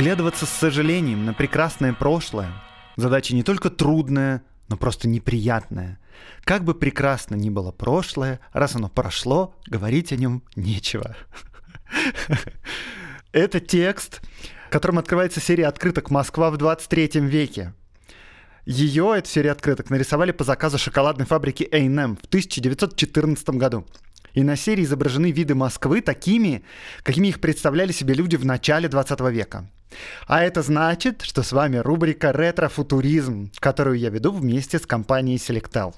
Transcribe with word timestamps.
Оглядываться 0.00 0.46
с 0.46 0.48
сожалением 0.48 1.26
на 1.26 1.34
прекрасное 1.34 1.92
прошлое– 1.92 2.50
задача 2.96 3.34
не 3.34 3.42
только 3.42 3.68
трудная, 3.68 4.42
но 4.68 4.78
просто 4.78 5.06
неприятная. 5.06 6.00
Как 6.44 6.64
бы 6.64 6.74
прекрасно 6.74 7.34
ни 7.34 7.50
было 7.50 7.70
прошлое, 7.70 8.40
раз 8.54 8.74
оно 8.74 8.88
прошло, 8.88 9.54
говорить 9.66 10.10
о 10.10 10.16
нем 10.16 10.42
нечего. 10.56 11.14
Это 13.32 13.60
текст, 13.60 14.22
которым 14.70 14.98
открывается 14.98 15.38
серия 15.38 15.66
открыток 15.66 16.10
«Москва 16.10 16.50
в 16.50 16.56
23 16.56 17.20
веке». 17.20 17.74
Ее, 18.64 19.12
эту 19.18 19.28
серию 19.28 19.52
открыток, 19.52 19.90
нарисовали 19.90 20.32
по 20.32 20.44
заказу 20.44 20.78
шоколадной 20.78 21.26
фабрики 21.26 21.68
A&M 21.70 22.16
в 22.16 22.24
1914 22.24 23.50
году. 23.50 23.86
И 24.34 24.42
на 24.42 24.56
серии 24.56 24.84
изображены 24.84 25.32
виды 25.32 25.54
Москвы 25.54 26.00
такими, 26.00 26.62
какими 27.02 27.28
их 27.28 27.40
представляли 27.40 27.92
себе 27.92 28.14
люди 28.14 28.36
в 28.36 28.44
начале 28.44 28.88
20 28.88 29.20
века. 29.30 29.68
А 30.26 30.42
это 30.42 30.62
значит, 30.62 31.22
что 31.22 31.42
с 31.42 31.52
вами 31.52 31.78
рубрика 31.78 32.32
«Ретро-футуризм», 32.32 33.50
которую 33.58 33.98
я 33.98 34.10
веду 34.10 34.32
вместе 34.32 34.78
с 34.78 34.86
компанией 34.86 35.36
Selectel. 35.36 35.94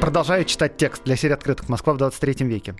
Продолжаю 0.00 0.44
читать 0.44 0.76
текст 0.76 1.04
для 1.04 1.14
серии 1.14 1.34
открытых 1.34 1.68
«Москва 1.68 1.94
в 1.94 1.98
23 1.98 2.46
веке». 2.46 2.74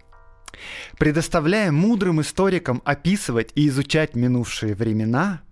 Предоставляя 0.98 1.70
мудрым 1.70 2.20
историкам 2.20 2.82
описывать 2.84 3.52
и 3.54 3.68
изучать 3.68 4.16
минувшие 4.16 4.74
времена– 4.74 5.42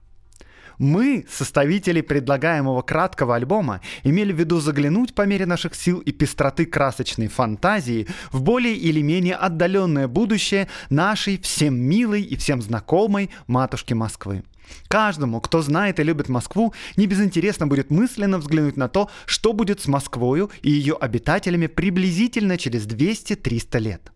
мы, 0.80 1.26
составители 1.30 2.00
предлагаемого 2.00 2.80
краткого 2.80 3.36
альбома, 3.36 3.82
имели 4.02 4.32
в 4.32 4.38
виду 4.38 4.60
заглянуть 4.60 5.14
по 5.14 5.26
мере 5.26 5.44
наших 5.44 5.74
сил 5.74 5.98
и 5.98 6.10
пестроты 6.10 6.64
красочной 6.64 7.28
фантазии 7.28 8.08
в 8.32 8.42
более 8.42 8.74
или 8.74 9.02
менее 9.02 9.36
отдаленное 9.36 10.08
будущее 10.08 10.68
нашей 10.88 11.38
всем 11.38 11.78
милой 11.78 12.22
и 12.22 12.34
всем 12.34 12.62
знакомой 12.62 13.30
матушки 13.46 13.92
Москвы. 13.92 14.42
Каждому, 14.88 15.40
кто 15.40 15.60
знает 15.60 16.00
и 16.00 16.02
любит 16.02 16.28
Москву, 16.28 16.72
не 16.96 17.06
безинтересно 17.06 17.66
будет 17.66 17.90
мысленно 17.90 18.38
взглянуть 18.38 18.76
на 18.78 18.88
то, 18.88 19.10
что 19.26 19.52
будет 19.52 19.80
с 19.80 19.86
Москвою 19.86 20.50
и 20.62 20.70
ее 20.70 20.94
обитателями 20.94 21.66
приблизительно 21.66 22.56
через 22.56 22.86
200-300 22.86 23.78
лет. 23.78 24.12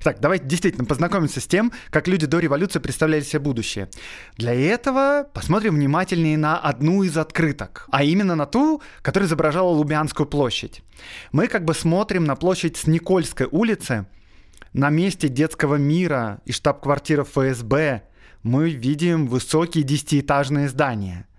Итак, 0.00 0.18
давайте 0.20 0.46
действительно 0.46 0.84
познакомимся 0.84 1.40
с 1.40 1.46
тем, 1.46 1.72
как 1.90 2.08
люди 2.08 2.26
до 2.26 2.38
революции 2.38 2.78
представляли 2.78 3.22
себе 3.22 3.40
будущее. 3.40 3.88
Для 4.36 4.54
этого 4.54 5.26
посмотрим 5.32 5.74
внимательнее 5.74 6.38
на 6.38 6.58
одну 6.58 7.02
из 7.02 7.16
открыток, 7.16 7.86
а 7.90 8.02
именно 8.02 8.34
на 8.34 8.46
ту, 8.46 8.82
которая 9.02 9.28
изображала 9.28 9.68
Лубянскую 9.70 10.26
площадь. 10.26 10.82
Мы 11.32 11.48
как 11.48 11.64
бы 11.64 11.74
смотрим 11.74 12.24
на 12.24 12.36
площадь 12.36 12.76
с 12.76 12.86
Никольской 12.86 13.46
улицы, 13.50 14.06
на 14.72 14.90
месте 14.90 15.28
детского 15.28 15.76
мира 15.76 16.40
и 16.44 16.52
штаб-квартиры 16.52 17.24
ФСБ 17.24 18.02
мы 18.42 18.70
видим 18.70 19.26
высокие 19.26 19.84
десятиэтажные 19.84 20.68
здания– 20.68 21.26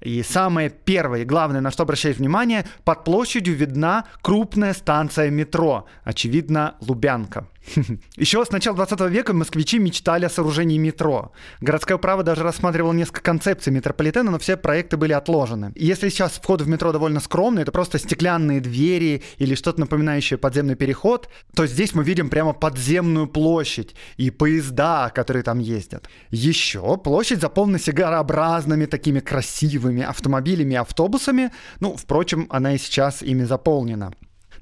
и 0.00 0.22
самое 0.22 0.70
первое 0.70 1.20
и 1.20 1.24
главное, 1.24 1.60
на 1.60 1.70
что 1.70 1.82
обращать 1.82 2.16
внимание, 2.16 2.64
под 2.84 3.04
площадью 3.04 3.54
видна 3.54 4.06
крупная 4.22 4.72
станция 4.72 5.30
метро, 5.30 5.86
очевидно, 6.04 6.76
Лубянка. 6.80 7.48
Еще 8.16 8.44
с 8.44 8.50
начала 8.50 8.76
20 8.76 9.00
века 9.10 9.32
москвичи 9.32 9.78
мечтали 9.78 10.24
о 10.24 10.30
сооружении 10.30 10.78
метро. 10.78 11.32
Городское 11.60 11.98
право 11.98 12.22
даже 12.22 12.42
рассматривало 12.42 12.92
несколько 12.92 13.22
концепций 13.22 13.72
метрополитена, 13.72 14.30
но 14.30 14.38
все 14.38 14.56
проекты 14.56 14.96
были 14.96 15.12
отложены. 15.12 15.72
И 15.74 15.86
если 15.86 16.08
сейчас 16.08 16.32
вход 16.32 16.62
в 16.62 16.68
метро 16.68 16.92
довольно 16.92 17.20
скромный, 17.20 17.62
это 17.62 17.72
просто 17.72 17.98
стеклянные 17.98 18.60
двери 18.60 19.22
или 19.38 19.54
что-то 19.54 19.80
напоминающее 19.80 20.38
подземный 20.38 20.74
переход, 20.74 21.28
то 21.54 21.66
здесь 21.66 21.94
мы 21.94 22.02
видим 22.02 22.30
прямо 22.30 22.52
подземную 22.52 23.26
площадь 23.26 23.94
и 24.16 24.30
поезда, 24.30 25.10
которые 25.14 25.42
там 25.42 25.58
ездят. 25.58 26.08
Еще 26.30 26.96
площадь 26.96 27.40
заполнена 27.40 27.78
сигарообразными 27.78 28.86
такими 28.86 29.20
красивыми 29.20 30.02
автомобилями 30.02 30.74
и 30.74 30.76
автобусами. 30.76 31.50
Ну, 31.80 31.96
впрочем, 31.96 32.46
она 32.50 32.74
и 32.74 32.78
сейчас 32.78 33.22
ими 33.22 33.44
заполнена. 33.44 34.12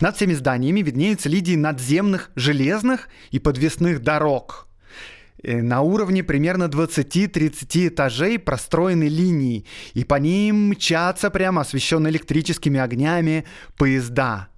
Над 0.01 0.17
всеми 0.17 0.35
зданиями 0.35 0.81
виднеются 0.81 1.29
линии 1.29 1.57
надземных 1.57 2.31
железных 2.37 3.09
и 3.31 3.39
подвесных 3.39 4.03
дорог. 4.03 4.69
Э, 5.43 5.61
на 5.63 5.81
уровне 5.81 6.23
примерно 6.23 6.65
20-30 6.65 7.89
этажей 7.89 8.39
простроены 8.39 9.09
линии, 9.09 9.65
и 9.95 10.05
по 10.05 10.17
ним 10.17 10.71
мчатся 10.71 11.31
прямо 11.31 11.63
освещенные 11.63 12.13
электрическими 12.13 12.81
огнями 12.81 13.45
поезда. 13.77 14.49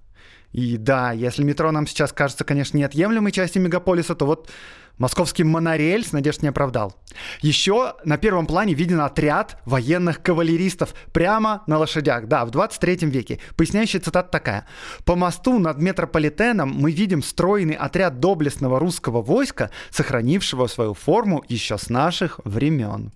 И 0.51 0.77
да, 0.77 1.11
если 1.11 1.43
метро 1.43 1.71
нам 1.71 1.87
сейчас 1.87 2.11
кажется, 2.11 2.43
конечно, 2.43 2.77
неотъемлемой 2.77 3.31
частью 3.31 3.61
мегаполиса, 3.61 4.15
то 4.15 4.25
вот 4.25 4.49
Московский 4.97 5.43
монорельс 5.43 6.11
надежд 6.11 6.41
не 6.41 6.49
оправдал. 6.49 6.95
Еще 7.41 7.95
на 8.03 8.17
первом 8.17 8.45
плане 8.45 8.73
виден 8.73 9.01
отряд 9.01 9.57
военных 9.65 10.21
кавалеристов 10.21 10.93
прямо 11.11 11.63
на 11.67 11.77
лошадях. 11.77 12.27
Да, 12.27 12.45
в 12.45 12.51
23 12.51 13.07
веке. 13.09 13.39
Поясняющая 13.55 13.99
цитата 13.99 14.29
такая. 14.29 14.65
«По 15.05 15.15
мосту 15.15 15.59
над 15.59 15.77
метрополитеном 15.79 16.69
мы 16.69 16.91
видим 16.91 17.23
стройный 17.23 17.75
отряд 17.75 18.19
доблестного 18.19 18.79
русского 18.79 19.21
войска, 19.21 19.71
сохранившего 19.89 20.67
свою 20.67 20.93
форму 20.93 21.43
еще 21.47 21.77
с 21.77 21.89
наших 21.89 22.39
времен». 22.43 23.11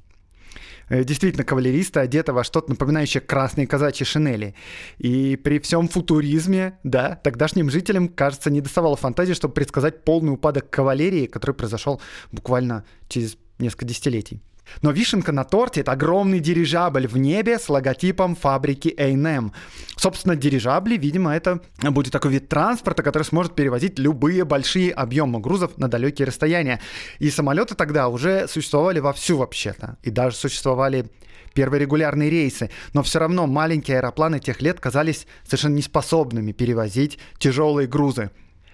Э, 0.90 1.03
действительно 1.03 1.44
кавалеристы 1.44 2.00
одеты 2.00 2.34
во 2.34 2.44
что-то 2.44 2.69
напоминающее 2.69 3.22
красные 3.22 3.68
казачьи 3.68 4.06
шинели. 4.06 4.56
И 4.97 5.35
при 5.35 5.59
всем 5.59 5.88
футуризме, 5.88 6.78
да, 6.84 7.19
тогдашним 7.23 7.69
жителям, 7.69 8.07
кажется, 8.07 8.50
не 8.50 8.62
доставало 8.62 8.96
фантазии, 8.96 9.34
чтобы 9.34 9.53
предсказать 9.53 10.03
полный 10.03 10.34
упадок 10.34 10.69
кавалерии, 10.69 11.25
который 11.25 11.56
произошел 11.56 12.01
буквально 12.31 12.85
через 13.07 13.38
несколько 13.59 13.85
десятилетий. 13.85 14.41
Но 14.81 14.92
вишенка 14.92 15.31
на 15.31 15.44
торте— 15.44 15.81
это 15.81 15.92
огромный 15.92 16.40
дирижабль 16.40 17.08
в 17.08 17.18
небе 17.18 17.59
с 17.59 17.70
логотипом 17.70 18.36
фабрики 18.36 18.94
A&M. 18.98 19.52
Собственно, 19.96 20.36
дирижабли, 20.36 20.98
видимо, 20.98 21.36
это 21.36 21.62
будет 21.81 22.12
такой 22.12 22.31
вид 22.31 22.50
транспорта, 22.50 23.03
который 23.03 23.24
сможет 23.24 23.56
перевозить 23.56 24.00
любые 24.00 24.46
большие 24.46 24.92
объемы 24.92 25.40
грузов 25.40 25.78
на 25.78 25.88
далекие 25.88 26.28
расстояния. 26.28 26.81
И 27.20 27.30
самолеты 27.30 27.76
тогда 27.76 28.09
уже 28.09 28.48
существовали 28.48 29.00
вовсю 29.00 29.38
вообще-то. 29.38 29.98
И 30.03 30.09
даже 30.09 30.36
существовали 30.36 31.09
первые 31.53 31.80
регулярные 31.82 32.30
рейсы, 32.30 32.70
но 32.94 33.02
все 33.02 33.20
равно 33.20 33.47
маленькие 33.47 33.97
аэропланы 33.97 34.40
тех 34.40 34.62
лет 34.62 34.80
казались 34.80 35.26
совершенно 35.46 35.76
неспособными 35.76 36.52
перевозить 36.52 37.18
тяжелые 37.40 37.88
грузы. 37.88 38.30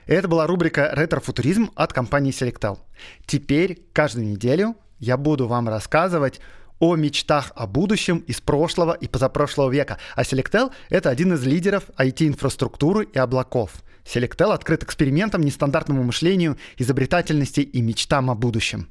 Это 0.08 0.28
была 0.28 0.48
рубрика 0.48 0.92
«Ретро-футуризм» 0.94 1.70
от 1.76 1.94
компании 1.94 2.34
Selectal. 2.34 2.80
Теперь 3.28 3.84
каждую 3.94 4.28
неделю 4.28 4.76
я 5.02 5.18
буду 5.18 5.48
вам 5.48 5.68
рассказывать 5.68 6.40
о 6.80 6.96
мечтах 6.96 7.52
о 7.56 7.68
будущем 7.68 8.20
из 8.20 8.40
прошлого 8.40 8.94
и 8.94 9.08
позапрошлого 9.08 9.70
века. 9.70 9.98
А 10.16 10.22
Selectel— 10.22 10.72
это 10.90 11.10
один 11.10 11.34
из 11.34 11.44
лидеров 11.44 11.84
IT-инфраструктуры 11.98 13.06
и 13.12 13.20
облаков. 13.20 13.84
Selectel 14.06 14.52
открыт 14.52 14.84
экспериментам, 14.84 15.42
нестандартному 15.42 16.04
мышлению, 16.04 16.58
изобретательности 16.78 17.62
и 17.62 17.82
мечтам 17.82 18.32
о 18.32 18.36
будущем. 18.36 18.88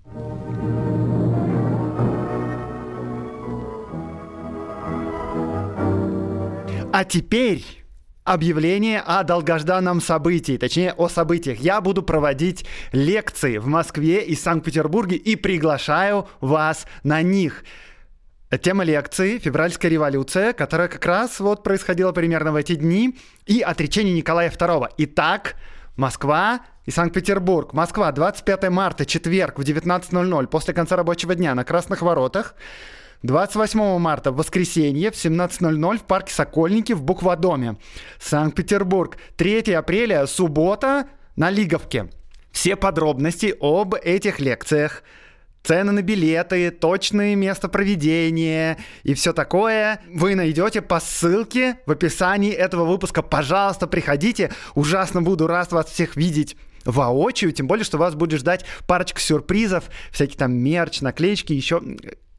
А 6.93 7.05
теперь 7.05 7.65
объявление 8.25 9.01
о 9.01 9.23
долгожданном 9.23 10.01
событии, 10.01 10.57
точнее 10.57 10.93
о 10.93 11.09
событиях. 11.09 11.59
Я 11.59 11.81
буду 11.81 12.03
проводить 12.03 12.67
лекции 12.93 13.59
в 13.59 13.67
Москве 13.67 14.25
и 14.25 14.35
Санкт-Петербурге 14.35 15.17
и 15.17 15.37
приглашаю 15.37 16.29
вас 16.41 16.87
на 17.03 17.23
них. 17.23 17.65
Тема 18.63 18.83
лекции 18.83 19.39
«Февральская 19.39 19.91
революция», 19.91 20.53
которая 20.53 20.89
как 20.89 21.07
раз 21.07 21.39
вот 21.39 21.63
происходила 21.63 22.11
примерно 22.11 22.51
в 22.51 22.57
эти 22.57 22.75
дни, 22.75 23.17
и 23.47 23.61
отречение 23.61 24.13
Николая 24.13 24.51
II. 24.51 24.89
Итак, 24.99 25.55
Москва 25.97 26.61
и 26.85 26.91
Санкт-Петербург. 26.91 27.73
Москва, 27.73 28.11
25 28.11 28.71
марта, 28.71 29.07
четверг 29.07 29.59
в 29.59 29.63
19.00, 29.63 30.47
после 30.49 30.75
конца 30.75 30.97
рабочего 30.97 31.37
дня 31.37 31.55
на 31.55 31.63
Красных 31.63 32.03
Воротах. 32.03 32.57
28 33.23 33.99
марта, 33.99 34.33
воскресенье, 34.33 35.11
в 35.11 35.15
17.00 35.15 35.99
в 35.99 36.03
парке 36.05 36.33
Сокольники 36.33 36.95
в 36.95 37.03
Букводоме. 37.03 37.77
Санкт-Петербург. 38.19 39.19
3 39.37 39.73
апреля, 39.73 40.27
суббота, 40.27 41.07
на 41.37 41.51
Лиговке. 41.51 42.11
Все 42.51 42.77
подробности 42.77 43.55
об 43.61 43.95
этих 43.95 44.41
лекциях, 44.41 45.03
цены 45.63 45.93
на 45.93 46.03
билеты, 46.03 46.71
точные 46.71 47.37
места 47.37 47.69
проведения 47.69 48.79
и 49.03 49.15
все 49.15 49.33
такое 49.33 50.01
вы 50.13 50.35
найдете 50.35 50.83
по 50.83 50.99
ссылке 50.99 51.79
в 51.87 51.93
описании 51.93 52.51
этого 52.53 52.85
выпуска. 52.85 53.23
Пожалуйста, 53.23 53.87
приходите. 53.87 54.51
Ужасно 54.75 55.23
буду 55.23 55.47
рад 55.47 55.71
вас 55.73 55.87
всех 55.87 56.17
видеть 56.17 56.57
воочию, 56.85 57.53
тем 57.53 57.67
более, 57.67 57.85
что 57.85 57.99
вас 57.99 58.15
будет 58.15 58.41
ждать 58.41 58.65
парочка 58.87 59.21
сюрпризов, 59.21 59.85
всякие 60.11 60.39
там 60.39 60.53
мерч, 60.53 61.03
наклеечки, 61.03 61.53
еще 61.53 61.83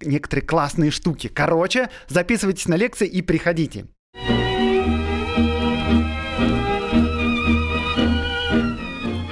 некоторые 0.04 0.46
классные 0.46 0.92
штуки. 0.92 1.28
Короче, 1.28 1.90
записывайтесь 2.08 2.68
на 2.68 2.76
лекции 2.76 3.08
и 3.08 3.22
приходите. 3.22 3.88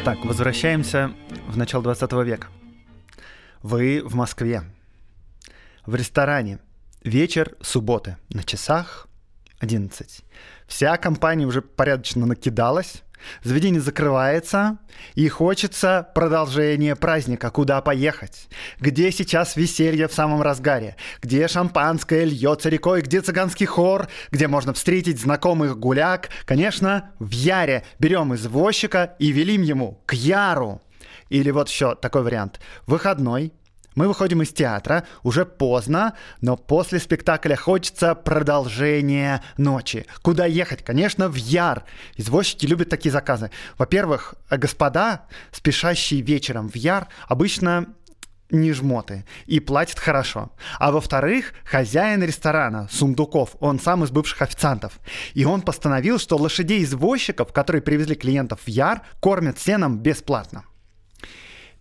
Так, 0.06 0.26
возвращаемся 0.26 1.14
в 1.48 1.58
начало 1.58 1.84
20 1.84 2.12
века. 2.26 2.48
Вы 3.62 4.02
в 4.04 4.16
Москве. 4.16 4.64
В 5.86 5.96
ресторане. 5.96 6.60
Вечер 7.04 7.56
субботы. 7.62 8.18
На 8.30 8.44
часах 8.44 9.08
11. 9.60 10.22
Вся 10.68 10.98
компания 10.98 11.46
уже 11.46 11.62
порядочно 11.62 12.26
накидалась. 12.26 13.04
Заведение 13.44 13.82
закрывается, 13.82 14.78
и 15.16 15.28
хочется 15.28 16.08
продолжения 16.16 16.96
праздника. 16.96 17.50
Куда 17.50 17.82
поехать? 17.82 18.48
Где 18.80 19.12
сейчас 19.12 19.56
веселье 19.56 20.08
в 20.08 20.14
самом 20.14 20.42
разгаре? 20.42 20.96
Где 21.22 21.48
шампанское 21.48 22.26
льется 22.26 22.70
рекой? 22.70 23.02
Где 23.02 23.22
цыганский 23.22 23.66
хор? 23.66 24.08
Где 24.32 24.48
можно 24.48 24.74
встретить 24.74 25.20
знакомых 25.20 25.78
гуляк? 25.78 26.30
Конечно, 26.46 27.12
в 27.20 27.32
Яре. 27.32 27.84
Берем 28.00 28.34
извозчика 28.36 29.16
и 29.20 29.32
велим 29.32 29.62
ему 29.62 30.02
к 30.06 30.14
Яру. 30.14 30.82
Или 31.30 31.52
вот 31.52 31.70
еще 31.70 31.96
такой 31.96 32.24
вариант. 32.24 32.60
Выходной, 32.88 33.54
мы 33.96 34.08
выходим 34.08 34.42
из 34.42 34.54
театра, 34.54 35.06
уже 35.24 35.46
поздно, 35.46 36.14
но 36.42 36.56
после 36.58 37.00
спектакля 37.00 37.56
хочется 37.56 38.16
продолжения 38.16 39.44
ночи. 39.58 40.06
Куда 40.22 40.46
ехать? 40.46 40.84
Конечно, 40.84 41.28
в 41.28 41.36
Яр. 41.36 41.84
Извозчики 42.16 42.66
любят 42.66 42.90
такие 42.90 43.12
заказы. 43.12 43.52
Во-первых, 43.78 44.36
господа, 44.50 45.26
спешащие 45.52 46.22
вечером 46.22 46.70
в 46.70 46.76
Яр, 46.76 47.08
обычно 47.28 47.88
не 48.52 48.72
жмоты 48.74 49.26
и 49.46 49.60
платят 49.60 50.00
хорошо. 50.00 50.52
А 50.80 50.92
во-вторых, 50.92 51.54
хозяин 51.64 52.24
ресторана, 52.24 52.88
Сундуков, 52.92 53.56
он 53.60 53.80
сам 53.80 54.04
из 54.04 54.12
бывших 54.12 54.42
официантов. 54.42 55.00
И 55.34 55.46
он 55.46 55.62
постановил, 55.62 56.20
что 56.20 56.38
лошадей-извозчиков, 56.38 57.54
которые 57.54 57.82
привезли 57.82 58.16
клиентов 58.16 58.62
в 58.62 58.68
Яр, 58.68 59.02
кормят 59.20 59.60
сеном 59.60 60.00
бесплатно. 60.00 60.66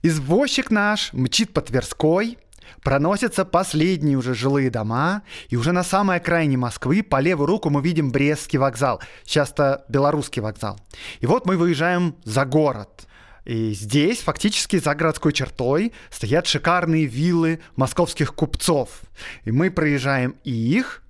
Извозчик 0.03 0.71
наш 0.71 1.12
мчит 1.12 1.53
по 1.53 1.61
Тверской, 1.61 2.39
проносятся 2.83 3.45
последние 3.45 4.17
уже 4.17 4.35
жилые 4.35 4.71
дома, 4.71 5.23
и 5.49 5.56
уже 5.56 5.73
на 5.73 5.83
самой 5.83 6.19
окраине 6.19 6.56
Москвы 6.56 7.03
по 7.03 7.21
левую 7.21 7.47
руку 7.47 7.69
мы 7.69 7.83
видим 7.83 8.12
Брестский 8.12 8.59
вокзал, 8.59 9.00
часто 9.25 9.85
белорусский 9.89 10.41
вокзал. 10.41 10.79
И 11.21 11.27
вот 11.27 11.47
мы 11.47 11.56
выезжаем 11.56 12.15
за 12.25 12.45
город. 12.45 13.09
И 13.45 13.73
здесь, 13.73 14.21
фактически 14.21 14.79
за 14.79 14.95
городской 14.95 15.33
чертой, 15.33 15.93
стоят 16.11 16.47
шикарные 16.47 17.06
виллы 17.06 17.61
московских 17.77 18.35
купцов. 18.35 19.00
И 19.45 19.50
мы 19.50 19.71
проезжаем 19.71 20.37
их, 20.45 21.03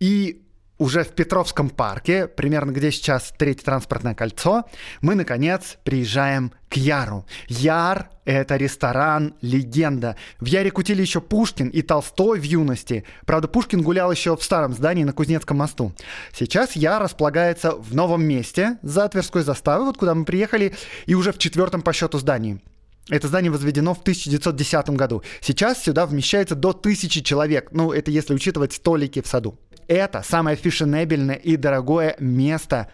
и 0.00 0.42
уже 0.82 1.04
в 1.04 1.10
Петровском 1.10 1.70
парке, 1.70 2.26
примерно 2.26 2.72
где 2.72 2.90
сейчас 2.90 3.32
третье 3.38 3.64
транспортное 3.64 4.16
кольцо, 4.16 4.64
мы, 5.00 5.14
наконец, 5.14 5.78
приезжаем 5.84 6.52
к 6.68 6.76
Яру. 6.76 7.24
Яр— 7.46 8.10
это 8.24 8.56
ресторан, 8.56 9.34
легенда. 9.42 10.16
В 10.40 10.46
Яре 10.46 10.72
кутили 10.72 11.00
еще 11.00 11.20
Пушкин 11.20 11.68
и 11.68 11.82
Толстой 11.82 12.40
в 12.40 12.42
юности. 12.42 13.04
Правда, 13.26 13.46
Пушкин 13.46 13.82
гулял 13.82 14.10
еще 14.10 14.36
в 14.36 14.42
старом 14.42 14.72
здании 14.72 15.04
на 15.04 15.12
Кузнецком 15.12 15.58
мосту. 15.58 15.92
Сейчас 16.32 16.74
Яр 16.74 17.00
располагается 17.00 17.76
в 17.76 17.94
новом 17.94 18.24
месте, 18.24 18.78
за 18.82 19.08
Тверской 19.08 19.42
заставой, 19.42 19.86
вот 19.86 19.98
куда 19.98 20.16
мы 20.16 20.24
приехали, 20.24 20.74
и 21.06 21.14
уже 21.14 21.32
в 21.32 21.38
четвертом 21.38 21.82
по 21.82 21.92
счету 21.92 22.18
здании. 22.18 22.60
Это 23.08 23.28
здание 23.28 23.50
возведено 23.50 23.94
в 23.94 24.00
1910 24.00 24.90
году. 24.90 25.22
Сейчас 25.40 25.82
сюда 25.82 26.06
вмещается 26.06 26.54
до 26.54 26.72
тысячи 26.72 27.20
человек. 27.20 27.70
Ну, 27.72 27.92
это 27.92 28.10
если 28.10 28.34
учитывать 28.34 28.72
столики 28.72 29.20
в 29.20 29.26
саду. 29.26 29.58
Это 29.88 30.22
самое 30.22 30.56
фешенебельное 30.56 31.34
и 31.34 31.56
дорогое 31.56 32.16
место 32.20 32.88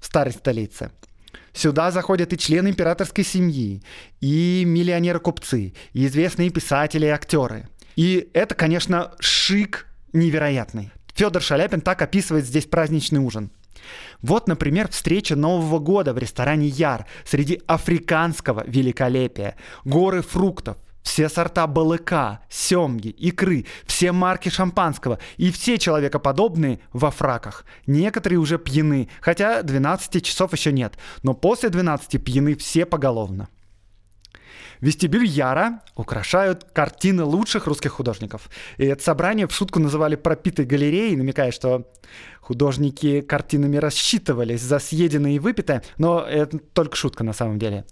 в 0.00 0.06
старой 0.06 0.32
столице. 0.32 0.90
Сюда 1.52 1.92
заходят 1.92 2.32
и 2.32 2.38
члены 2.38 2.68
императорской 2.68 3.22
семьи, 3.22 3.82
и 4.20 4.64
миллионеры-купцы, 4.66 5.72
и 5.92 6.06
известные 6.06 6.50
писатели 6.50 7.06
и 7.06 7.10
актеры. 7.10 7.68
И 7.94 8.28
это, 8.34 8.56
конечно, 8.56 9.12
шик 9.20 9.86
невероятный. 10.12 10.90
Федор 11.14 11.40
Шаляпин 11.40 11.80
так 11.80 12.02
описывает 12.02 12.44
здесь 12.44 12.66
праздничный 12.66 13.20
ужин. 13.20 13.52
Вот, 14.22 14.48
например, 14.48 14.88
встреча 14.88 15.36
Нового 15.36 15.78
года 15.78 16.12
в 16.12 16.18
ресторане 16.18 16.68
Яр 16.68 17.06
среди 17.24 17.60
африканского 17.66 18.64
великолепия. 18.66 19.56
Горы 19.84 20.22
фруктов, 20.22 20.76
все 21.04 21.28
сорта 21.28 21.66
балыка, 21.66 22.40
семги, 22.48 23.08
икры, 23.08 23.66
все 23.86 24.10
марки 24.10 24.48
шампанского 24.48 25.18
и 25.36 25.52
все 25.52 25.78
человекоподобные 25.78 26.80
во 26.92 27.10
фраках. 27.10 27.64
Некоторые 27.86 28.38
уже 28.38 28.58
пьяны, 28.58 29.08
хотя 29.20 29.62
12 29.62 30.24
часов 30.24 30.52
еще 30.52 30.72
нет, 30.72 30.94
но 31.22 31.34
после 31.34 31.68
12 31.68 32.24
пьяны 32.24 32.56
все 32.56 32.86
поголовно. 32.86 33.48
Вестибюль 34.84 35.24
Яра 35.24 35.80
украшают 35.96 36.64
картины 36.74 37.24
лучших 37.24 37.66
русских 37.66 37.92
художников. 37.92 38.50
И 38.76 38.84
это 38.84 39.02
собрание 39.02 39.46
в 39.46 39.52
шутку 39.54 39.80
называли 39.80 40.14
пропитой 40.14 40.66
галереей, 40.66 41.16
намекая, 41.16 41.52
что 41.52 41.90
художники 42.42 43.22
картинами 43.22 43.78
рассчитывались 43.78 44.60
за 44.60 44.78
съеденное 44.78 45.30
и 45.30 45.38
выпитое, 45.38 45.82
но 45.96 46.20
это 46.20 46.58
только 46.58 46.96
шутка 46.96 47.24
на 47.24 47.32
самом 47.32 47.58
деле. 47.58 47.86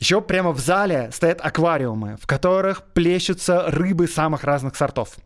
Еще 0.00 0.20
прямо 0.20 0.52
в 0.52 0.60
зале 0.60 1.08
стоят 1.14 1.40
аквариумы, 1.40 2.18
в 2.20 2.26
которых 2.26 2.84
плещутся 2.92 3.64
рыбы 3.68 4.06
самых 4.06 4.44
разных 4.44 4.76
сортов. 4.76 5.16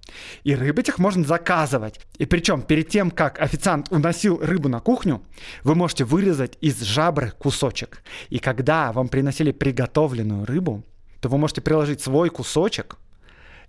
И 0.45 0.55
рыб 0.55 0.79
этих 0.79 1.01
можно 1.01 1.25
заказывать. 1.25 1.99
И 2.19 2.27
причем 2.27 2.63
перед 2.63 2.89
тем, 2.89 3.11
как 3.11 3.41
официант 3.41 3.91
уносил 3.91 4.39
рыбу 4.41 4.69
на 4.69 4.79
кухню, 4.79 5.21
вы 5.65 5.75
можете 5.75 6.05
вырезать 6.05 6.57
из 6.61 6.81
жабры 6.81 7.33
кусочек. 7.33 8.05
И 8.31 8.39
когда 8.39 8.93
вам 8.93 9.09
приносили 9.09 9.51
приготовленную 9.51 10.47
рыбу, 10.47 10.85
то 11.23 11.29
вы 11.29 11.39
можете 11.39 11.61
приложить 11.61 12.01
свой 12.01 12.31
кусочек 12.31 12.99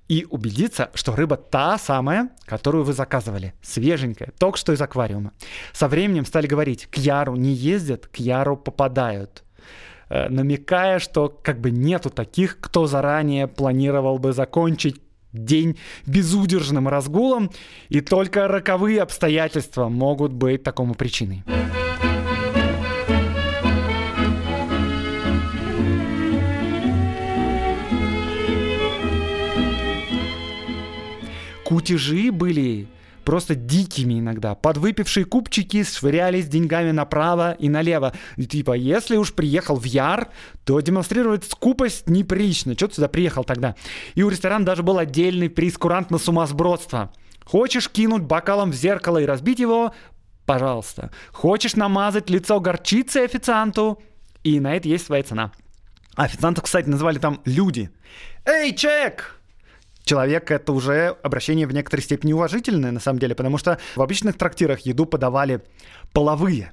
и 0.10 0.26
убедиться, 0.30 0.90
что 0.96 1.16
рыба 1.16 1.38
та 1.38 1.78
самая, 1.78 2.30
которую 2.46 2.84
вы 2.84 2.94
заказывали, 2.94 3.54
свеженькая, 3.62 4.34
только 4.40 4.58
что 4.58 4.74
из 4.74 4.82
аквариума. 4.82 5.32
Со 5.72 5.88
временем 5.88 6.26
стали 6.26 6.48
говорить, 6.48 6.88
к 6.88 6.98
Яру 6.98 7.36
не 7.36 7.54
ездят, 7.54 8.08
к 8.08 8.18
Яру 8.18 8.58
попадают. 8.58 9.44
Э, 10.10 10.30
намекая, 10.30 10.98
что 10.98 11.30
как 11.30 11.62
бы 11.62 11.70
нету 11.70 12.10
таких, 12.10 12.60
кто 12.60 12.88
заранее 12.88 13.48
планировал 13.48 14.18
бы 14.18 14.34
закончить 14.34 15.00
день 15.32 15.78
безудержным 16.08 16.88
разгулом, 16.88 17.52
и 17.90 18.02
только 18.02 18.48
роковые 18.48 19.00
обстоятельства 19.02 19.90
могут 19.90 20.34
быть 20.34 20.64
такому 20.64 20.96
причиной. 20.96 21.44
Кутежи 31.74 32.32
были 32.32 32.88
просто 33.26 33.56
дикими 33.56 34.20
иногда. 34.20 34.54
Подвыпившие 34.54 35.26
купчики 35.26 35.84
швырялись 35.84 36.46
деньгами 36.46 36.92
направо 36.92 37.54
и 37.54 37.68
налево. 37.68 38.14
И 38.36 38.46
типа, 38.46 38.74
если 38.74 39.18
уж 39.18 39.34
приехал 39.34 39.78
в 39.78 39.84
Яр, 39.86 40.30
то 40.66 40.80
демонстрировать 40.82 41.46
скупость 41.46 42.08
неприлично. 42.08 42.76
Что 42.76 42.90
ты 42.90 42.94
сюда 42.94 43.08
приехал 43.08 43.44
тогда? 43.44 43.76
И 44.14 44.22
у 44.22 44.30
ресторана 44.30 44.64
даже 44.66 44.84
был 44.84 45.00
отдельный 45.00 45.50
прескурант 45.50 46.12
на 46.12 46.20
сумасбродство. 46.20 47.12
Хочешь 47.44 47.90
кинуть 47.90 48.22
бокалом 48.22 48.70
в 48.70 48.76
зеркало 48.76 49.18
и 49.18 49.26
разбить 49.26 49.58
его? 49.58 49.96
Пожалуйста. 50.46 51.10
Хочешь 51.32 51.76
намазать 51.76 52.30
лицо 52.30 52.60
горчицей 52.60 53.26
официанту? 53.26 54.00
И 54.44 54.60
на 54.60 54.76
это 54.76 54.88
есть 54.88 55.08
своя 55.08 55.24
цена. 55.24 55.52
Официантов, 56.16 56.66
кстати, 56.66 56.88
называли 56.88 57.18
там 57.18 57.42
люди. 57.46 57.90
«Эй, 58.46 58.76
чек!» 58.76 59.40
Человек 60.04 60.52
это 60.52 60.74
уже 60.74 61.16
обращение 61.24 61.68
в 61.68 61.74
некоторой 61.74 62.04
степени 62.04 62.34
уважительное, 62.34 62.92
на 62.92 63.00
самом 63.00 63.20
деле, 63.20 63.36
потому 63.36 63.58
что 63.58 63.80
в 63.96 64.02
обычных 64.02 64.38
трактирах 64.38 64.82
еду 64.82 65.06
подавали 65.06 65.64
половые. 66.12 66.72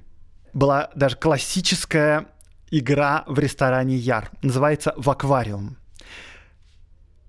Была 0.52 0.90
даже 0.94 1.16
классическая 1.16 2.26
игра 2.70 3.24
в 3.26 3.38
ресторане 3.38 3.96
Яр. 3.96 4.30
Называется 4.42 4.94
«В 4.96 5.08
аквариум». 5.10 5.76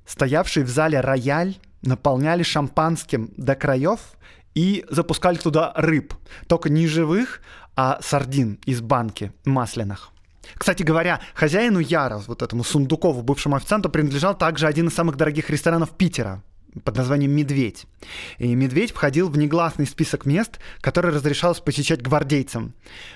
Стоявший 0.05 0.63
в 0.63 0.69
зале 0.69 0.99
рояль 0.99 1.55
наполняли 1.81 2.43
шампанским 2.43 3.31
до 3.37 3.55
краев 3.55 3.99
и 4.53 4.85
запускали 4.89 5.37
туда 5.37 5.71
рыб. 5.75 6.13
Только 6.47 6.69
не 6.69 6.87
живых, 6.87 7.41
а 7.75 7.99
сардин 8.01 8.59
из 8.65 8.81
банки 8.81 9.31
масляных. 9.45 10.11
Кстати 10.57 10.83
говоря, 10.83 11.21
хозяину 11.33 11.79
Яра, 11.79 12.17
вот 12.27 12.41
этому 12.41 12.63
Сундукову, 12.63 13.21
бывшему 13.21 13.55
официанту, 13.55 13.89
принадлежал 13.89 14.37
также 14.37 14.67
один 14.67 14.87
из 14.87 14.93
самых 14.93 15.17
дорогих 15.17 15.49
ресторанов 15.49 15.91
Питера 15.91 16.43
под 16.83 16.95
названием 16.95 17.31
«Медведь». 17.31 17.85
И 18.37 18.55
«Медведь» 18.55 18.91
входил 18.91 19.29
в 19.29 19.37
негласный 19.37 19.85
список 19.85 20.25
мест, 20.25 20.59
которые 20.79 21.13
разрешалось 21.13 21.59
посещать 21.59 22.01
гвардейцам. 22.01 22.73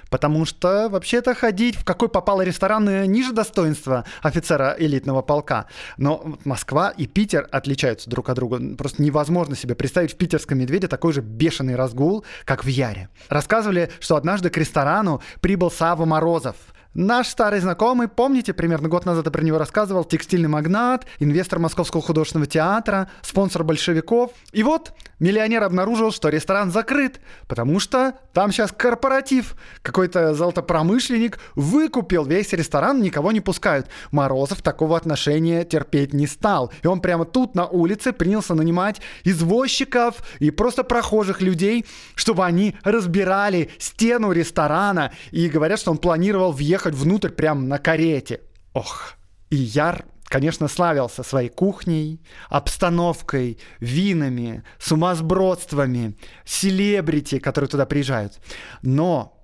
Потому 0.10 0.46
что, 0.46 0.90
вообще-то, 0.90 1.34
ходить 1.34 1.76
в 1.76 1.86
какой 1.86 2.10
попало 2.10 2.42
ресторан 2.42 2.88
э, 2.90 3.06
ниже 3.06 3.32
достоинства 3.32 4.06
офицера 4.22 4.76
элитного 4.78 5.22
полка. 5.22 5.68
Но 5.98 6.38
Москва 6.44 6.90
и 6.90 7.08
Питер 7.08 7.48
отличаются 7.52 8.10
друг 8.10 8.30
от 8.30 8.36
друга. 8.36 8.60
Просто 8.76 9.02
невозможно 9.02 9.56
себе 9.56 9.76
представить 9.76 10.14
в 10.14 10.18
питерском 10.18 10.60
«Медведе» 10.60 10.88
такой 10.88 11.14
же 11.14 11.22
бешеный 11.22 11.76
разгул, 11.76 12.26
как 12.44 12.66
в 12.66 12.68
Яре. 12.68 13.10
Рассказывали, 13.30 13.90
что 14.00 14.16
однажды 14.16 14.50
к 14.50 14.58
ресторану 14.58 15.22
прибыл 15.40 15.72
Сава 15.72 16.06
Морозов– 16.06 16.56
Наш 16.96 17.28
старый 17.28 17.60
знакомый, 17.60 18.08
помните, 18.08 18.54
примерно 18.54 18.88
год 18.88 19.06
назад 19.06 19.26
я 19.26 19.32
про 19.32 19.44
него 19.44 19.58
рассказывал, 19.58 20.06
текстильный 20.06 20.48
магнат, 20.48 21.06
инвестор 21.20 21.60
Московского 21.60 22.02
художественного 22.02 22.50
театра, 22.50 23.10
спонсор 23.22 23.66
большевиков. 23.66 24.32
И 24.54 24.64
вот 24.64 24.94
миллионер 25.20 25.64
обнаружил, 25.64 26.14
что 26.14 26.30
ресторан 26.30 26.72
закрыт, 26.72 27.20
потому 27.50 27.82
что 27.82 28.14
там 28.32 28.54
сейчас 28.54 28.72
корпоратив. 28.72 29.56
Какой-то 29.82 30.34
золотопромышленник 30.34 31.38
выкупил 31.56 32.24
весь 32.24 32.54
ресторан, 32.54 33.02
никого 33.02 33.34
не 33.34 33.42
пускают. 33.42 33.88
Морозов 34.12 34.62
такого 34.62 34.96
отношения 34.96 35.66
терпеть 35.66 36.14
не 36.14 36.28
стал. 36.28 36.72
И 36.82 36.88
он 36.88 37.02
прямо 37.02 37.26
тут 37.26 37.56
на 37.56 37.68
улице 37.68 38.14
принялся 38.14 38.54
нанимать 38.54 39.02
извозчиков 39.26 40.24
и 40.40 40.50
просто 40.50 40.86
прохожих 40.86 41.42
людей, 41.42 41.86
чтобы 42.16 42.46
они 42.46 42.78
разбирали 42.86 43.70
стену 43.80 44.32
ресторана. 44.32 45.12
И 45.32 45.50
говорят, 45.50 45.82
что 45.82 45.92
он 45.92 45.98
планировал 45.98 46.54
въехать 46.54 46.85
въехать 46.86 46.96
внутрь 46.96 47.30
прямо 47.30 47.62
на 47.62 47.78
карете. 47.78 48.42
Ох, 48.74 49.14
и 49.50 49.56
Яр 49.56 50.06
конечно, 50.28 50.68
славился 50.68 51.24
своей 51.24 51.50
кухней, 51.50 52.20
обстановкой, 52.50 53.60
винами, 53.80 54.64
сумасбродствами, 54.80 56.18
селебрити, 56.44 57.40
которые 57.40 57.70
туда 57.70 57.86
приезжают. 57.86 58.42
Но 58.82 59.40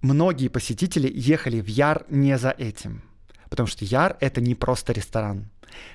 многие 0.00 0.48
посетители 0.48 1.12
ехали 1.14 1.60
в 1.60 1.68
Яр 1.68 2.04
не 2.08 2.38
за 2.38 2.50
этим. 2.50 3.02
Потому 3.50 3.68
что 3.68 3.84
Яр— 3.84 4.16
это 4.20 4.40
не 4.40 4.54
просто 4.54 4.92
ресторан. 4.92 5.50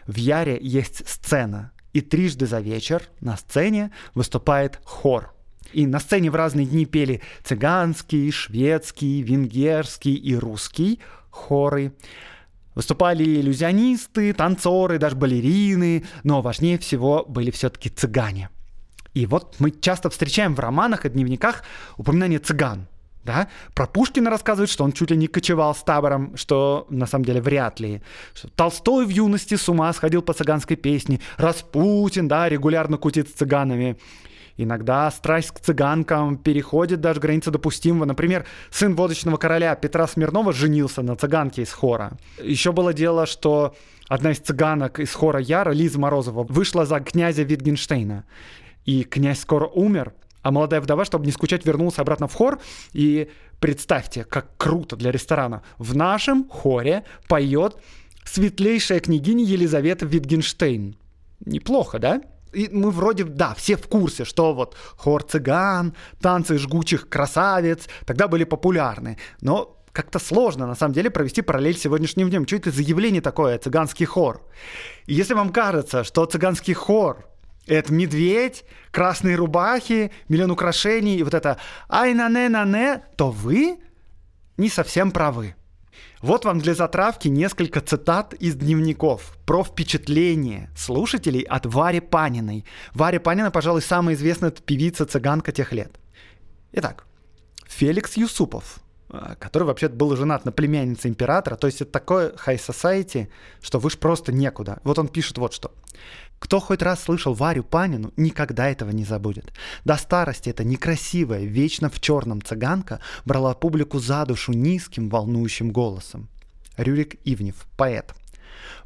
В 0.06 0.16
Яре 0.16 0.58
есть 0.62 1.10
сцена, 1.10 1.72
и 1.92 2.00
трижды 2.02 2.46
за 2.46 2.62
вечер 2.62 3.10
на 3.20 3.36
сцене 3.36 3.92
выступает 4.14 4.80
хор. 4.86 5.34
И 5.72 5.88
на 5.88 6.00
сцене 6.00 6.30
в 6.30 6.36
разные 6.36 6.66
дни 6.66 6.86
пели 6.86 7.22
цыганский, 7.44 8.32
шведский, 8.32 9.22
венгерский 9.22 10.16
и 10.16 10.36
русский 10.36 11.00
хоры. 11.30 11.94
Выступали 12.76 13.24
иллюзионисты, 13.24 14.34
танцоры, 14.34 14.98
даже 14.98 15.16
балерины, 15.16 16.06
но 16.24 16.42
важнее 16.42 16.78
всего 16.80 17.24
были 17.28 17.52
все-таки 17.52 17.90
цыгане. 17.90 18.50
И 19.14 19.26
вот 19.28 19.56
мы 19.60 19.72
часто 19.72 20.10
встречаем 20.10 20.56
в 20.56 20.60
романах 20.60 21.06
и 21.06 21.10
дневниках 21.10 21.64
упоминание 21.98 22.40
цыган. 22.40 22.88
Да? 23.24 23.48
Про 23.74 23.88
Пушкина 23.88 24.30
рассказывают, 24.30 24.70
что 24.70 24.84
он 24.84 24.92
чуть 24.92 25.12
ли 25.12 25.18
не 25.18 25.28
кочевал 25.28 25.74
с 25.74 25.84
табором, 25.84 26.36
что 26.36 26.88
на 26.90 27.06
самом 27.06 27.24
деле 27.24 27.42
вряд 27.42 27.80
ли. 27.80 28.02
Что 28.34 28.50
Толстой 28.50 29.06
в 29.06 29.10
юности 29.10 29.56
с 29.56 29.70
ума 29.70 29.94
сходил 29.94 30.22
по 30.22 30.34
цыганской 30.34 30.76
песне. 30.76 31.20
Распутин, 31.38 32.28
да, 32.28 32.50
регулярно 32.50 32.98
кутит 32.98 33.30
с 33.30 33.34
цыганами. 33.34 33.98
Иногда 34.58 35.10
страсть 35.10 35.52
к 35.52 35.60
цыганкам 35.60 36.38
переходит 36.38 37.02
даже 37.02 37.20
границы 37.20 37.50
допустимого. 37.50 38.06
Например, 38.06 38.46
сын 38.70 38.96
водочного 38.96 39.38
короля 39.38 39.76
Петра 39.76 40.06
Смирнова 40.08 40.54
женился 40.54 41.02
на 41.02 41.16
цыганке 41.16 41.64
из 41.64 41.72
хора. 41.72 42.14
Еще 42.42 42.72
было 42.72 42.94
дело, 42.94 43.26
что 43.26 43.76
одна 44.08 44.32
из 44.32 44.40
цыганок 44.40 45.00
из 45.00 45.14
хора 45.14 45.40
Яра, 45.40 45.72
Лиза 45.72 46.00
Морозова, 46.00 46.44
вышла 46.44 46.86
за 46.86 47.00
князя 47.00 47.44
Витгенштейна. 47.44 48.26
И 48.86 49.04
князь 49.04 49.40
скоро 49.40 49.66
умер, 49.68 50.14
а 50.44 50.52
молодая 50.52 50.82
вдова, 50.82 51.06
чтобы 51.06 51.26
не 51.26 51.32
скучать, 51.32 51.66
вернулась 51.66 51.98
обратно 51.98 52.28
в 52.28 52.34
хор. 52.34 52.60
И 52.92 53.30
представьте, 53.60 54.24
как 54.24 54.56
круто 54.58 54.96
для 54.96 55.10
ресторана. 55.12 55.64
В 55.80 55.96
нашем 55.96 56.48
хоре 56.48 57.06
поет 57.28 57.78
светлейшая 58.24 59.00
княгиня 59.00 59.46
Елизавета 59.46 60.06
Витгенштейн. 60.06 60.96
Неплохо, 61.46 61.98
да? 61.98 62.22
И 62.54 62.70
мы 62.70 62.92
вроде, 62.92 63.24
да, 63.24 63.54
все 63.56 63.76
в 63.76 63.88
курсе, 63.88 64.26
что 64.26 64.54
вот 64.54 64.76
хор 64.98 65.24
цыган, 65.24 65.96
танцы 66.22 66.58
жгучих 66.58 67.10
красавец 67.10 67.88
тогда 68.06 68.28
были 68.28 68.44
популярны. 68.44 69.18
Но 69.42 69.80
как-то 69.92 70.20
сложно, 70.20 70.66
на 70.68 70.76
самом 70.76 70.94
деле, 70.94 71.10
провести 71.10 71.42
параллель 71.42 71.78
с 71.78 71.82
сегодняшним 71.82 72.30
днем. 72.30 72.48
Что 72.48 72.56
это 72.56 72.72
за 72.72 72.82
явление 72.82 73.22
такое, 73.22 73.58
цыганский 73.58 74.06
хор? 74.06 74.42
И 75.06 75.14
если 75.14 75.36
вам 75.36 75.52
кажется, 75.52 76.04
что 76.04 76.26
цыганский 76.26 76.74
хор— 76.74 77.26
это 77.68 77.94
медведь, 77.94 78.66
красные 78.92 79.36
рубахи, 79.36 80.12
миллион 80.28 80.52
украшений 80.52 81.18
и 81.18 81.24
вот 81.24 81.34
это 81.34 81.58
«ай-на-не-на-не», 81.90 83.04
то 83.16 83.30
вы 83.30 83.80
не 84.58 84.70
совсем 84.70 85.12
правы. 85.12 85.56
Вот 86.24 86.46
вам 86.46 86.60
для 86.60 86.74
затравки 86.74 87.28
несколько 87.28 87.82
цитат 87.82 88.34
из 88.36 88.56
дневников 88.56 89.38
про 89.46 89.62
впечатление 89.62 90.70
слушателей 90.74 91.42
от 91.42 91.66
Вари 91.66 92.00
Паниной. 92.00 92.64
Варя 92.94 93.20
Панина, 93.20 93.52
пожалуй, 93.52 93.82
самая 93.82 94.16
известная 94.16 94.52
певица-цыганка 94.52 95.52
тех 95.52 95.74
лет. 95.74 96.00
Итак, 96.72 97.08
Феликс 97.68 98.16
Юсупов, 98.16 98.80
а, 99.10 99.36
который 99.36 99.64
вообще-то 99.64 99.96
был 99.96 100.16
женат 100.16 100.46
на 100.46 100.54
племяннице 100.54 101.10
императора, 101.10 101.58
то 101.58 101.68
есть 101.68 101.82
это 101.82 101.92
такое 101.92 102.30
high 102.30 102.58
society, 102.58 103.28
что 103.62 103.80
выше 103.80 103.98
просто 103.98 104.32
некуда. 104.32 104.80
Вот 104.86 104.98
он 105.00 105.10
пишет 105.10 105.38
вот 105.38 105.52
что. 105.52 105.74
Кто 106.44 106.60
хоть 106.60 106.82
раз 106.82 107.02
слышал 107.02 107.34
Варю 107.34 107.64
Панину, 107.64 108.12
никогда 108.18 108.70
этого 108.70 108.90
не 108.90 109.06
забудет. 109.06 109.54
До 109.86 109.96
старости 109.96 110.50
эта 110.50 110.66
некрасивая, 110.66 111.46
вечно 111.46 111.90
в 111.90 112.02
черном 112.02 112.42
цыганка 112.42 113.00
брала 113.24 113.54
публику 113.54 113.98
за 114.00 114.26
душу 114.26 114.52
низким, 114.52 115.08
волнующим 115.08 115.72
голосом. 115.72 116.28
Рюрик 116.76 117.16
Ивнев, 117.24 117.66
поэт. 117.78 118.14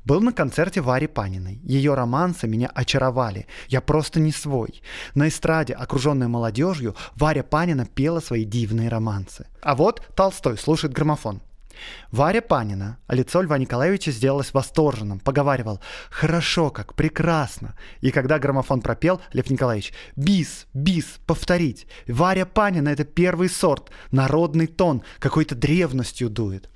Был 0.05 0.21
на 0.21 0.33
концерте 0.33 0.81
Вари 0.81 1.07
Паниной. 1.07 1.59
Ее 1.63 1.95
романсы 1.95 2.47
меня 2.47 2.67
очаровали. 2.67 3.47
Я 3.69 3.81
просто 3.81 4.19
не 4.19 4.31
свой. 4.31 4.83
На 5.15 5.27
эстраде, 5.27 5.73
окруженной 5.73 6.27
молодежью, 6.27 6.95
Варя 7.15 7.41
Панина 7.41 7.87
пела 7.87 8.19
свои 8.19 8.45
дивные 8.45 8.87
романсы. 8.87 9.47
А 9.63 9.75
вот 9.75 10.05
Толстой 10.15 10.59
слушает 10.59 10.93
граммофон. 10.93 11.41
Варя 12.11 12.41
Панина, 12.41 12.97
а 13.07 13.15
лицо 13.15 13.41
Льва 13.41 13.57
Николаевича 13.57 14.11
сделалось 14.11 14.53
восторженным, 14.53 15.19
поговаривал 15.19 15.79
«Хорошо 16.09 16.69
как, 16.69 16.93
прекрасно». 16.93 17.75
И 18.01 18.11
когда 18.11 18.39
граммофон 18.39 18.81
пропел, 18.81 19.21
Лев 19.33 19.49
Николаевич 19.49 19.93
«Бис, 20.15 20.67
бис, 20.73 21.19
повторить». 21.25 21.87
Варя 22.07 22.45
Панина— 22.45 22.89
это 22.89 23.03
первый 23.03 23.49
сорт, 23.49 23.91
народный 24.11 24.67
тон, 24.67 25.03
какой-то 25.19 25.55
древностью 25.55 26.29
дует. 26.29 26.69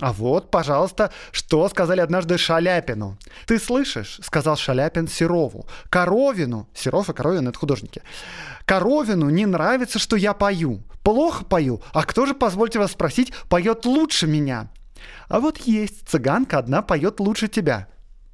А 0.00 0.12
вот, 0.12 0.50
пожалуйста, 0.50 1.12
что 1.30 1.68
сказали 1.68 2.00
однажды 2.00 2.36
Шаляпину. 2.36 3.16
«Ты 3.46 3.58
слышишь?»— 3.58 4.18
сказал 4.22 4.56
Шаляпин 4.56 5.06
Серову. 5.06 5.66
«Коровину...» 5.88 6.68
Серов 6.74 7.10
и 7.10 7.12
Коровин— 7.12 7.48
это 7.48 7.58
художники. 7.58 8.02
«Коровину 8.64 9.30
не 9.30 9.46
нравится, 9.46 9.98
что 9.98 10.16
я 10.16 10.34
пою. 10.34 10.82
Плохо 11.02 11.44
пою. 11.44 11.80
А 11.92 12.02
кто 12.02 12.26
же, 12.26 12.34
позвольте 12.34 12.78
вас 12.78 12.92
спросить, 12.92 13.32
поет 13.48 13.84
лучше 13.84 14.26
меня?» 14.26 14.68
А 15.28 15.40
вот 15.40 15.58
есть 15.58 16.08
цыганка 16.08 16.58
одна 16.58 16.82
поет 16.82 17.20
лучше 17.20 17.48
тебя. 17.48 17.88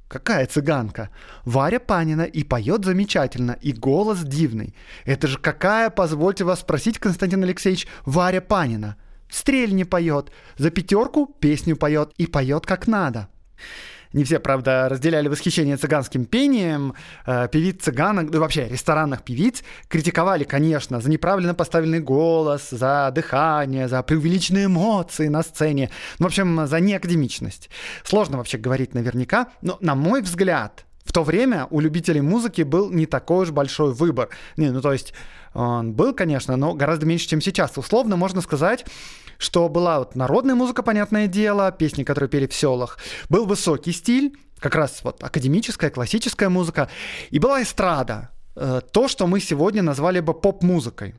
Какая 0.07 0.45
цыганка? 0.45 1.09
Варя 1.45 1.79
Панина 1.79 2.23
и 2.23 2.43
поет 2.43 2.83
замечательно, 2.83 3.57
и 3.61 3.71
голос 3.71 4.19
дивный. 4.19 4.75
Это 5.05 5.27
же 5.27 5.37
какая, 5.37 5.89
позвольте 5.89 6.43
вас 6.43 6.59
спросить, 6.59 6.99
Константин 6.99 7.43
Алексеевич, 7.43 7.87
Варя 8.05 8.41
Панина? 8.41 8.97
Стрельни 9.31 9.83
поет, 9.83 10.31
за 10.57 10.69
пятерку 10.69 11.25
песню 11.39 11.75
поет 11.75 12.11
и 12.17 12.27
поет 12.27 12.65
как 12.65 12.85
надо. 12.87 13.29
Не 14.13 14.25
все, 14.25 14.39
правда, 14.39 14.89
разделяли 14.89 15.29
восхищение 15.29 15.77
цыганским 15.77 16.25
пением. 16.25 16.95
Э, 17.25 17.47
певиц 17.49 17.81
цыганок, 17.81 18.29
да 18.29 18.39
вообще 18.39 18.67
ресторанных 18.67 19.23
певиц, 19.23 19.63
критиковали, 19.87 20.43
конечно, 20.43 20.99
за 20.99 21.09
неправильно 21.09 21.53
поставленный 21.53 22.01
голос, 22.01 22.71
за 22.71 23.09
дыхание, 23.15 23.87
за 23.87 24.03
преувеличенные 24.03 24.65
эмоции 24.65 25.29
на 25.29 25.43
сцене. 25.43 25.89
Ну, 26.19 26.25
в 26.25 26.27
общем, 26.27 26.67
за 26.67 26.81
неакадемичность. 26.81 27.69
Сложно 28.03 28.37
вообще 28.37 28.57
говорить 28.57 28.93
наверняка, 28.93 29.47
но, 29.61 29.77
на 29.79 29.95
мой 29.95 30.21
взгляд, 30.21 30.85
в 31.05 31.13
то 31.13 31.23
время 31.23 31.67
у 31.71 31.79
любителей 31.79 32.21
музыки 32.21 32.63
был 32.63 32.89
не 32.91 33.05
такой 33.05 33.43
уж 33.43 33.51
большой 33.51 33.93
выбор. 33.93 34.29
Не, 34.57 34.71
ну 34.71 34.81
то 34.81 34.91
есть 34.91 35.13
он 35.53 35.93
был, 35.93 36.13
конечно, 36.13 36.55
но 36.55 36.73
гораздо 36.73 37.05
меньше, 37.05 37.27
чем 37.27 37.41
сейчас. 37.41 37.77
Условно 37.77 38.15
можно 38.15 38.41
сказать, 38.41 38.85
что 39.41 39.67
была 39.69 39.99
вот 39.99 40.15
народная 40.15 40.55
музыка, 40.55 40.83
понятное 40.83 41.27
дело, 41.27 41.71
песни, 41.71 42.03
которые 42.03 42.29
пели 42.29 42.47
в 42.47 42.53
селах, 42.53 42.99
был 43.29 43.45
высокий 43.45 43.91
стиль, 43.91 44.37
как 44.59 44.75
раз 44.75 45.01
вот 45.03 45.23
академическая, 45.23 45.89
классическая 45.89 46.49
музыка, 46.49 46.89
и 47.31 47.39
была 47.39 47.63
эстрада, 47.63 48.29
э, 48.55 48.81
то, 48.91 49.07
что 49.07 49.25
мы 49.27 49.39
сегодня 49.39 49.81
назвали 49.81 50.19
бы 50.19 50.33
поп-музыкой. 50.33 51.15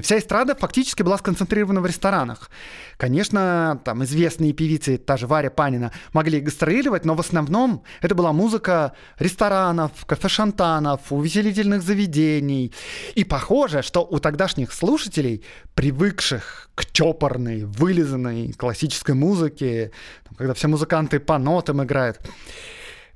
Вся 0.00 0.18
эстрада 0.18 0.54
фактически 0.54 1.02
была 1.02 1.18
сконцентрирована 1.18 1.80
в 1.80 1.86
ресторанах. 1.86 2.50
Конечно, 2.96 3.80
там 3.84 4.02
известные 4.04 4.52
певицы, 4.52 4.96
та 4.96 5.16
же 5.16 5.26
Варя 5.26 5.50
Панина, 5.50 5.92
могли 6.12 6.40
гастролировать, 6.40 7.04
но 7.04 7.14
в 7.14 7.20
основном 7.20 7.84
это 8.00 8.14
была 8.14 8.32
музыка 8.32 8.92
ресторанов, 9.18 10.06
кафе-шантанов, 10.06 11.00
увеселительных 11.10 11.82
заведений. 11.82 12.72
И 13.14 13.24
похоже, 13.24 13.82
что 13.82 14.00
у 14.02 14.18
тогдашних 14.18 14.72
слушателей, 14.72 15.44
привыкших 15.74 16.70
к 16.74 16.86
чопорной, 16.92 17.64
вылизанной 17.64 18.52
классической 18.52 19.14
музыке, 19.14 19.92
когда 20.38 20.54
все 20.54 20.68
музыканты 20.68 21.20
по 21.20 21.38
нотам 21.38 21.82
играют, 21.82 22.18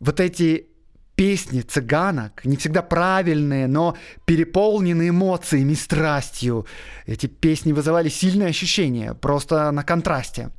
вот 0.00 0.20
эти 0.20 0.68
песни 1.16 1.62
цыганок, 1.62 2.44
не 2.44 2.56
всегда 2.56 2.82
правильные, 2.82 3.66
но 3.66 3.96
переполненные 4.26 5.08
эмоциями, 5.08 5.74
страстью. 5.74 6.66
Эти 7.06 7.26
песни 7.26 7.72
вызывали 7.72 8.08
сильные 8.08 8.50
ощущения, 8.50 9.14
просто 9.14 9.70
на 9.72 9.82
контрасте. 9.82 10.50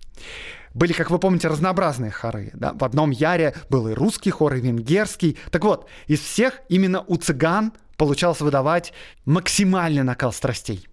Были, 0.74 0.94
как 0.94 1.10
вы 1.10 1.20
помните, 1.20 1.48
разнообразные 1.48 2.12
хоры. 2.12 2.52
Да? 2.54 2.74
В 2.74 2.84
одном 2.84 3.12
Яре 3.12 3.56
был 3.70 3.88
и 3.88 3.94
русский 3.94 4.32
хор, 4.32 4.56
и 4.56 4.62
венгерский. 4.62 5.38
Так 5.52 5.64
вот, 5.64 5.88
из 6.08 6.20
всех 6.20 6.62
именно 6.70 7.04
у 7.08 7.16
цыган 7.16 7.74
получалось 7.96 8.42
выдавать 8.42 8.94
максимальный 9.26 10.04
накал 10.04 10.34
страстей. 10.34 10.88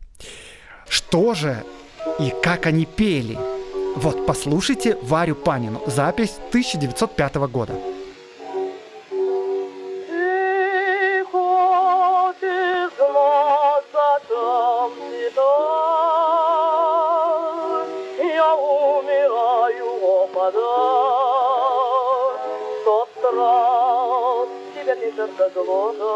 Что 0.89 1.35
же 1.35 1.65
и 2.19 2.33
как 2.43 2.67
они 2.67 2.87
пели? 2.87 3.37
Вот, 3.97 4.27
послушайте 4.27 4.97
Варю 5.03 5.35
Панину. 5.35 5.83
Запись 5.87 6.37
1905 6.51 7.35
года. 7.35 7.94
Сердце 25.17 25.51
глота, 25.55 26.15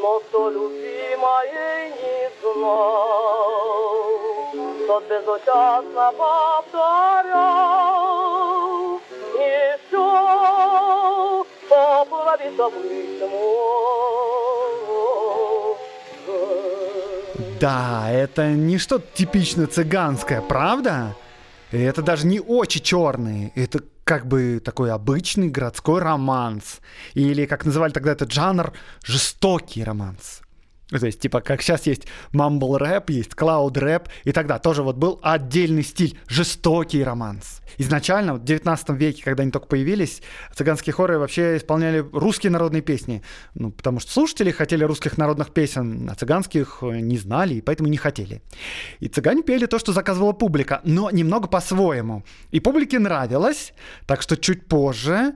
но 0.00 0.20
кто 0.20 0.50
любимой 0.50 1.48
не 1.90 2.30
знал, 2.40 3.34
тот 4.86 5.04
безучастно 5.08 6.12
повторял, 6.18 7.50
еще 9.36 10.06
поплавить 11.68 12.60
обычному. 12.60 13.54
Да, 17.60 18.10
это 18.10 18.46
не 18.52 18.78
что-то 18.78 19.06
типично 19.14 19.66
цыганское, 19.66 20.40
правда? 20.42 21.16
это 21.72 22.02
даже 22.02 22.26
не 22.26 22.40
очень 22.40 22.82
черные, 22.82 23.50
это 23.56 23.80
как 24.04 24.26
бы 24.26 24.60
такой 24.64 24.92
обычный 24.92 25.48
городской 25.48 26.00
романс. 26.00 26.80
Или, 27.14 27.46
как 27.46 27.64
называли 27.64 27.92
тогда 27.92 28.12
этот 28.12 28.30
жанр, 28.30 28.72
жестокий 29.04 29.82
романс. 29.82 30.43
То 30.98 31.06
есть, 31.06 31.20
типа, 31.20 31.40
как 31.40 31.62
сейчас 31.62 31.86
есть 31.86 32.06
мамбл 32.32 32.76
рэп, 32.76 33.10
есть 33.10 33.34
клауд 33.34 33.76
рэп, 33.76 34.08
и 34.24 34.32
тогда 34.32 34.58
тоже 34.58 34.82
вот 34.82 34.96
был 34.96 35.18
отдельный 35.22 35.82
стиль, 35.82 36.18
жестокий 36.28 37.02
романс. 37.02 37.60
Изначально, 37.78 38.34
в 38.34 38.44
19 38.44 38.90
веке, 38.90 39.22
когда 39.24 39.42
они 39.42 39.50
только 39.50 39.66
появились, 39.66 40.22
цыганские 40.54 40.92
хоры 40.92 41.18
вообще 41.18 41.56
исполняли 41.56 42.04
русские 42.12 42.50
народные 42.52 42.82
песни. 42.82 43.22
Ну, 43.54 43.70
потому 43.70 44.00
что 44.00 44.12
слушатели 44.12 44.50
хотели 44.50 44.84
русских 44.84 45.18
народных 45.18 45.52
песен, 45.52 46.08
а 46.10 46.14
цыганских 46.14 46.78
не 46.82 47.18
знали, 47.18 47.54
и 47.54 47.60
поэтому 47.60 47.88
не 47.88 47.96
хотели. 47.96 48.42
И 49.00 49.08
цыгане 49.08 49.42
пели 49.42 49.66
то, 49.66 49.78
что 49.78 49.92
заказывала 49.92 50.32
публика, 50.32 50.80
но 50.84 51.10
немного 51.10 51.48
по-своему. 51.48 52.24
И 52.50 52.60
публике 52.60 52.98
нравилось, 52.98 53.72
так 54.06 54.22
что 54.22 54.36
чуть 54.36 54.66
позже 54.66 55.34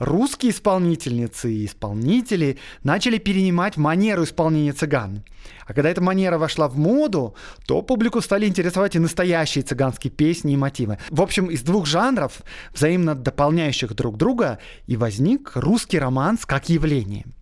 русские 0.00 0.50
исполнительницы 0.50 1.52
и 1.52 1.66
исполнители 1.66 2.58
начали 2.82 3.18
перенимать 3.18 3.76
манеру 3.76 4.24
исполнения 4.24 4.72
цыган. 4.72 5.22
А 5.66 5.72
когда 5.72 5.90
эта 5.90 6.00
манера 6.00 6.38
вошла 6.38 6.68
в 6.68 6.76
моду, 6.76 7.36
то 7.66 7.82
публику 7.82 8.20
стали 8.20 8.46
интересовать 8.46 8.96
и 8.96 8.98
настоящие 8.98 9.62
цыганские 9.62 10.10
песни 10.10 10.54
и 10.54 10.56
мотивы. 10.56 10.98
В 11.10 11.22
общем, 11.22 11.46
из 11.46 11.62
двух 11.62 11.86
жанров, 11.86 12.42
взаимно 12.74 13.14
дополняющих 13.14 13.94
друг 13.94 14.16
друга, 14.16 14.58
и 14.86 14.96
возник 14.96 15.52
русский 15.54 15.98
романс 15.98 16.44
как 16.46 16.68
явление– 16.68 17.26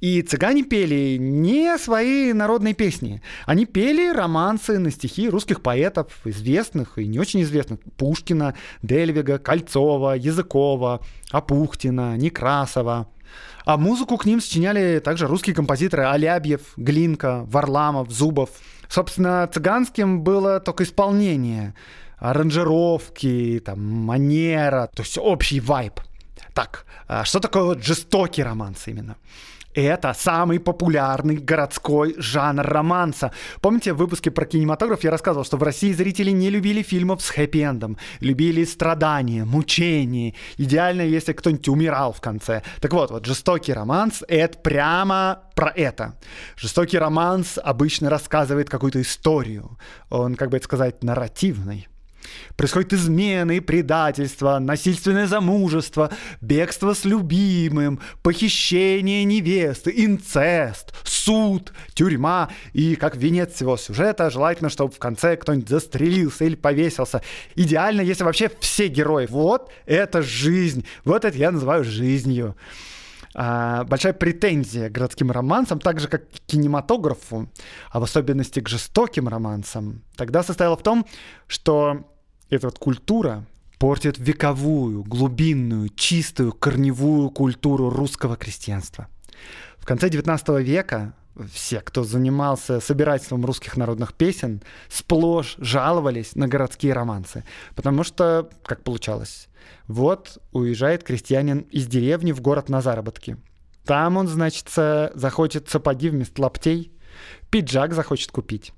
и 0.00 0.22
цыгане 0.22 0.62
пели 0.62 1.16
не 1.18 1.76
свои 1.78 2.32
народные 2.32 2.74
песни. 2.74 3.20
Они 3.46 3.66
пели 3.66 4.12
романсы 4.12 4.78
на 4.78 4.90
стихи 4.90 5.28
русских 5.28 5.60
поэтов, 5.60 6.06
известных 6.24 6.98
и 6.98 7.06
не 7.06 7.18
очень 7.18 7.42
известных. 7.42 7.80
Пушкина, 7.96 8.54
Дельвига, 8.82 9.38
Кольцова, 9.38 10.14
Языкова, 10.14 11.04
Апухтина, 11.30 12.16
Некрасова. 12.16 13.08
А 13.64 13.76
музыку 13.76 14.16
к 14.16 14.24
ним 14.24 14.40
сочиняли 14.40 15.00
также 15.00 15.26
русские 15.26 15.54
композиторы 15.54 16.04
Алябьев, 16.04 16.60
Глинка, 16.76 17.44
Варламов, 17.46 18.10
Зубов. 18.10 18.50
Собственно, 18.88 19.48
цыганским 19.52 20.22
было 20.22 20.60
только 20.60 20.84
исполнение, 20.84 21.74
аранжировки, 22.16 23.60
там, 23.64 23.80
манера, 23.80 24.88
то 24.94 25.02
есть 25.02 25.18
общий 25.18 25.60
вайб. 25.60 26.00
Так, 26.54 26.86
а 27.06 27.24
что 27.24 27.40
такое 27.40 27.64
вот 27.64 27.84
жестокий 27.84 28.42
романс 28.42 28.86
именно? 28.86 29.16
Это 29.78 30.12
самый 30.12 30.58
популярный 30.58 31.36
городской 31.36 32.16
жанр 32.18 32.66
романса. 32.66 33.30
Помните, 33.60 33.92
в 33.92 33.98
выпуске 33.98 34.32
про 34.32 34.44
кинематограф 34.44 35.04
я 35.04 35.12
рассказывал, 35.12 35.44
что 35.44 35.56
в 35.56 35.62
России 35.62 35.92
зрители 35.92 36.32
не 36.32 36.50
любили 36.50 36.82
фильмов 36.82 37.22
с 37.22 37.30
хэппи-эндом, 37.30 37.96
любили 38.18 38.64
страдания, 38.64 39.44
мучения. 39.44 40.34
Идеально, 40.56 41.02
если 41.02 41.32
кто-нибудь 41.32 41.68
умирал 41.68 42.12
в 42.12 42.20
конце. 42.20 42.64
Так 42.80 42.92
вот, 42.92 43.12
вот 43.12 43.24
жестокий 43.24 43.72
романс— 43.72 44.24
это 44.28 44.58
прямо 44.58 45.42
про 45.54 45.70
это. 45.70 46.16
Жестокий 46.56 46.98
романс 46.98 47.56
обычно 47.62 48.10
рассказывает 48.10 48.68
какую-то 48.68 49.00
историю. 49.00 49.78
Он, 50.10 50.34
как 50.34 50.50
бы 50.50 50.56
это 50.56 50.64
сказать, 50.64 51.04
нарративный. 51.04 51.86
Происходит 52.56 52.92
измены, 52.92 53.60
предательство, 53.60 54.58
насильственное 54.58 55.26
замужество, 55.26 56.10
бегство 56.40 56.94
с 56.94 57.04
любимым, 57.04 58.00
похищение 58.22 59.24
невесты, 59.24 59.92
инцест, 59.96 60.94
суд, 61.04 61.72
тюрьма. 61.94 62.50
И 62.72 62.96
как 62.96 63.16
венец 63.16 63.54
всего 63.54 63.76
сюжета, 63.76 64.30
желательно, 64.30 64.70
чтобы 64.70 64.92
в 64.92 64.98
конце 64.98 65.36
кто-нибудь 65.36 65.68
застрелился 65.68 66.44
или 66.44 66.56
повесился. 66.56 67.22
Идеально, 67.54 68.00
если 68.00 68.24
вообще 68.24 68.50
все 68.60 68.88
герои. 68.88 69.26
Вот 69.28 69.70
это 69.86 70.22
жизнь. 70.22 70.84
Вот 71.04 71.24
это 71.24 71.36
я 71.36 71.50
называю 71.50 71.84
жизнью 71.84 72.56
а, 73.34 73.84
большая 73.84 74.12
претензия 74.12 74.88
к 74.88 74.92
городским 74.92 75.30
романсам, 75.30 75.78
так 75.78 76.00
же 76.00 76.08
как 76.08 76.28
к 76.28 76.40
кинематографу, 76.46 77.48
а 77.90 78.00
в 78.00 78.02
особенности 78.02 78.60
к 78.60 78.68
жестоким 78.68 79.28
романсам, 79.28 80.02
тогда 80.16 80.42
состояла 80.42 80.76
в 80.76 80.82
том, 80.82 81.06
что 81.46 82.04
эта 82.50 82.68
вот 82.68 82.78
культура 82.78 83.44
портит 83.78 84.18
вековую, 84.18 85.04
глубинную, 85.04 85.88
чистую, 85.90 86.52
корневую 86.52 87.30
культуру 87.30 87.90
русского 87.90 88.36
крестьянства. 88.36 89.08
В 89.78 89.86
конце 89.86 90.08
XIX 90.08 90.62
века 90.62 91.14
все, 91.52 91.80
кто 91.80 92.02
занимался 92.02 92.80
собирательством 92.80 93.44
русских 93.44 93.76
народных 93.76 94.12
песен, 94.14 94.60
сплошь 94.88 95.54
жаловались 95.58 96.34
на 96.34 96.48
городские 96.48 96.94
романсы. 96.94 97.44
Потому 97.76 98.02
что, 98.02 98.50
как 98.64 98.82
получалось, 98.82 99.48
вот 99.86 100.38
уезжает 100.52 101.04
крестьянин 101.04 101.60
из 101.70 101.86
деревни 101.86 102.32
в 102.32 102.40
город 102.40 102.68
на 102.68 102.80
заработки. 102.80 103.36
Там 103.84 104.16
он, 104.16 104.26
значит, 104.26 104.68
захочет 105.14 105.68
сапоги 105.68 106.10
вместо 106.10 106.42
лаптей, 106.42 106.92
пиджак 107.50 107.94
захочет 107.94 108.32
купить. 108.32 108.72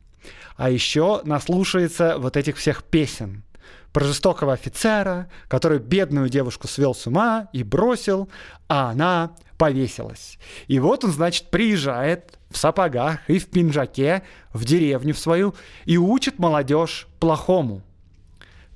А 0.56 0.68
еще 0.68 1.22
наслушается 1.24 2.18
вот 2.18 2.36
этих 2.36 2.58
всех 2.58 2.84
песен– 2.84 3.44
про 3.92 4.04
жестокого 4.04 4.52
офицера, 4.52 5.28
который 5.48 5.78
бедную 5.78 6.28
девушку 6.28 6.68
свел 6.68 6.94
с 6.94 7.06
ума 7.06 7.48
и 7.52 7.62
бросил, 7.62 8.28
а 8.68 8.90
она 8.90 9.32
повесилась. 9.58 10.38
И 10.68 10.78
вот 10.78 11.04
он, 11.04 11.12
значит, 11.12 11.50
приезжает 11.50 12.38
в 12.50 12.56
сапогах 12.56 13.20
и 13.28 13.38
в 13.38 13.46
пинжаке 13.48 14.22
в 14.52 14.64
деревню 14.64 15.14
в 15.14 15.18
свою 15.18 15.54
и 15.84 15.98
учит 15.98 16.38
молодежь 16.38 17.06
плохому. 17.18 17.82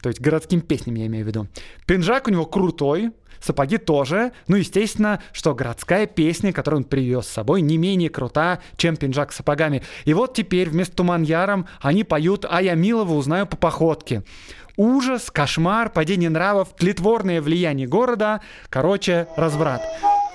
То 0.02 0.08
есть 0.08 0.20
городским 0.20 0.60
песням 0.60 0.96
я 0.96 1.06
имею 1.06 1.24
в 1.24 1.28
виду. 1.28 1.48
Пинжак 1.86 2.28
у 2.28 2.30
него 2.30 2.44
крутой, 2.44 3.12
сапоги 3.40 3.78
тоже. 3.78 4.32
Ну, 4.48 4.56
естественно, 4.56 5.22
что 5.32 5.54
городская 5.54 6.06
песня, 6.06 6.52
которую 6.52 6.82
он 6.82 6.84
привез 6.84 7.26
с 7.26 7.32
собой, 7.32 7.60
не 7.62 7.78
менее 7.78 8.10
крута, 8.10 8.60
чем 8.76 8.96
пинжак 8.96 9.32
с 9.32 9.36
сапогами. 9.36 9.82
И 10.04 10.14
вот 10.14 10.34
теперь 10.34 10.68
вместо 10.70 10.96
Туман 10.96 11.22
Яром 11.22 11.66
они 11.80 12.04
поют 12.04 12.44
«А 12.48 12.62
я 12.62 12.74
милого 12.74 13.14
узнаю 13.14 13.46
по 13.46 13.56
походке». 13.56 14.22
Ужас, 14.76 15.30
кошмар, 15.30 15.88
падение 15.88 16.30
нравов, 16.30 16.70
тлетворное 16.76 17.40
влияние 17.40 17.86
города, 17.86 18.40
короче, 18.70 19.28
разврат. 19.36 19.80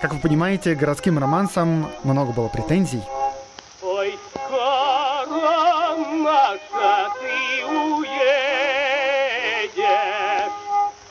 Как 0.02 0.14
вы 0.14 0.22
понимаете, 0.22 0.76
городским 0.76 1.20
романсам 1.20 1.90
много 2.06 2.32
было 2.32 2.48
претензий. 2.48 3.02
Ой, 3.82 4.18
скоро, 4.34 5.98
Маша, 6.24 7.10
ты 7.20 7.66
уедешь, 7.66 8.08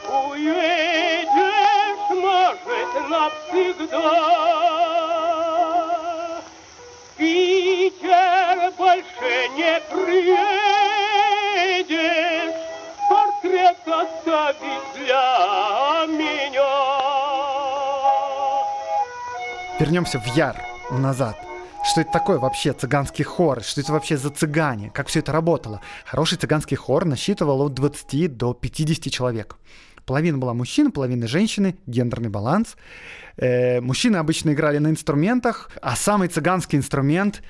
уедешь, 0.09 2.09
может, 2.17 3.11
навсегда. 3.11 4.38
Оставить 14.29 14.95
для 14.95 16.07
меня. 16.07 16.69
Вернемся 19.81 20.19
в 20.19 20.27
Яр 20.37 20.57
назад. 20.91 21.37
Что 21.85 22.03
это 22.03 22.11
такое 22.13 22.39
вообще 22.39 22.73
цыганский 22.73 23.25
хор? 23.25 23.63
Что 23.63 23.81
это 23.81 23.93
вообще 23.93 24.19
за 24.19 24.31
цыгане? 24.31 24.91
Как 24.91 25.07
все 25.07 25.21
это 25.21 25.33
работало? 25.33 25.81
Хороший 26.05 26.37
цыганский 26.37 26.77
хор 26.77 27.05
насчитывал 27.05 27.63
от 27.63 27.75
20 27.75 28.37
до 28.37 28.53
50 28.53 29.11
человек. 29.13 29.57
Половина 30.05 30.39
была 30.39 30.55
мужчин, 30.55 30.91
половина 30.91 31.27
женщины, 31.29 31.77
гендерный 31.87 32.31
баланс. 32.31 32.77
Э, 33.37 33.81
мужчины 33.81 34.17
обычно 34.17 34.53
играли 34.53 34.79
на 34.79 34.89
инструментах, 34.89 35.71
а 35.81 35.97
самый 35.97 36.29
цыганский 36.29 36.79
инструмент 36.79 37.43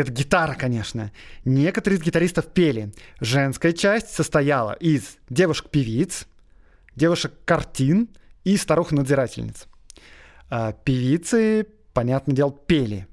это 0.00 0.12
гитара, 0.12 0.54
конечно. 0.54 1.10
Некоторые 1.44 1.98
из 1.98 2.04
гитаристов 2.04 2.46
пели. 2.46 2.92
Женская 3.20 3.72
часть 3.72 4.10
состояла 4.10 4.72
из 4.72 5.16
девушек-певиц, 5.30 6.26
девушек-картин 6.94 8.08
и 8.44 8.56
старух-надзирательниц. 8.56 9.66
А 10.50 10.72
певицы, 10.72 11.66
понятное 11.92 12.34
дело, 12.34 12.52
пели 12.52 13.06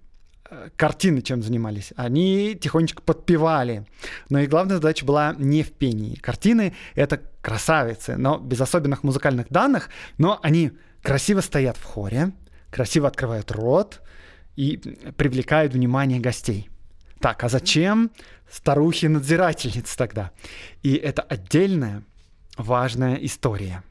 картины 0.76 1.22
чем 1.22 1.42
занимались. 1.42 1.94
Они 1.96 2.56
тихонечко 2.56 3.02
подпевали. 3.02 3.86
Но 4.30 4.40
и 4.40 4.48
главная 4.48 4.76
задача 4.76 5.06
была 5.06 5.36
не 5.38 5.64
в 5.64 5.72
пении. 5.72 6.16
Картины— 6.16 6.76
это 6.96 7.22
красавицы, 7.42 8.18
но 8.18 8.38
без 8.38 8.62
особенных 8.62 9.04
музыкальных 9.04 9.48
данных, 9.50 9.90
но 10.18 10.40
они 10.44 10.72
красиво 11.02 11.42
стоят 11.42 11.78
в 11.78 11.84
хоре, 11.84 12.32
красиво 12.72 13.08
открывают 13.08 13.52
рот 13.52 14.02
и 14.56 14.78
привлекают 15.18 15.74
внимание 15.74 16.20
гостей. 16.20 16.70
Так, 17.24 17.42
а 17.46 17.48
зачем 17.48 18.12
старухи-надзирательницы 18.52 19.96
тогда? 19.96 20.32
И 20.82 20.96
это 20.96 21.22
отдельная 21.22 22.04
важная 22.58 23.16
история. 23.16 23.82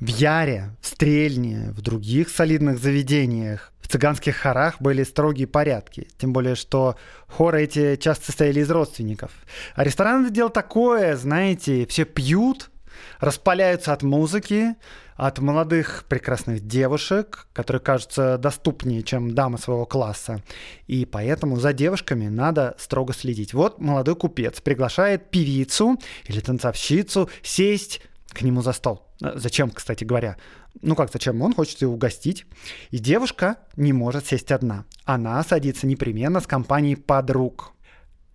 В 0.00 0.08
Яре, 0.08 0.70
в 0.80 0.88
Стрельне, 0.88 1.70
в 1.70 1.82
других 1.82 2.28
солидных 2.28 2.80
заведениях 2.80 3.72
в 3.80 3.86
цыганских 3.86 4.34
хорах 4.34 4.80
были 4.80 5.04
строгие 5.04 5.46
порядки. 5.46 6.08
Тем 6.18 6.32
более, 6.32 6.56
что 6.56 6.96
хоры 7.28 7.62
эти 7.62 7.94
часто 7.94 8.26
состояли 8.26 8.58
из 8.58 8.70
родственников. 8.72 9.30
А 9.76 9.84
ресторан 9.84 10.24
это 10.24 10.34
дело 10.34 10.50
такое, 10.50 11.14
знаете, 11.14 11.86
все 11.86 12.04
пьют, 12.04 12.72
распаляются 13.20 13.92
от 13.92 14.02
музыки, 14.02 14.74
от 15.18 15.40
молодых 15.40 16.04
прекрасных 16.08 16.64
девушек, 16.66 17.48
которые 17.52 17.80
кажутся 17.80 18.38
доступнее, 18.38 19.02
чем 19.02 19.34
дамы 19.34 19.58
своего 19.58 19.84
класса. 19.84 20.44
И 20.86 21.04
поэтому 21.04 21.56
за 21.56 21.72
девушками 21.72 22.28
надо 22.28 22.76
строго 22.78 23.12
следить. 23.12 23.52
Вот 23.52 23.80
молодой 23.80 24.14
купец 24.14 24.60
приглашает 24.60 25.30
певицу 25.30 25.98
или 26.26 26.38
танцовщицу 26.38 27.28
сесть 27.42 28.00
к 28.28 28.42
нему 28.42 28.62
за 28.62 28.72
стол. 28.72 29.08
Зачем, 29.20 29.70
кстати 29.70 30.04
говоря? 30.04 30.36
Ну 30.82 30.94
как 30.94 31.10
зачем? 31.12 31.42
Он 31.42 31.52
хочет 31.52 31.82
ее 31.82 31.88
угостить. 31.88 32.46
И 32.90 32.98
девушка 32.98 33.56
не 33.74 33.92
может 33.92 34.26
сесть 34.26 34.52
одна. 34.52 34.84
Она 35.04 35.42
садится 35.42 35.88
непременно 35.88 36.40
с 36.40 36.46
компанией 36.46 36.94
подруг. 36.94 37.72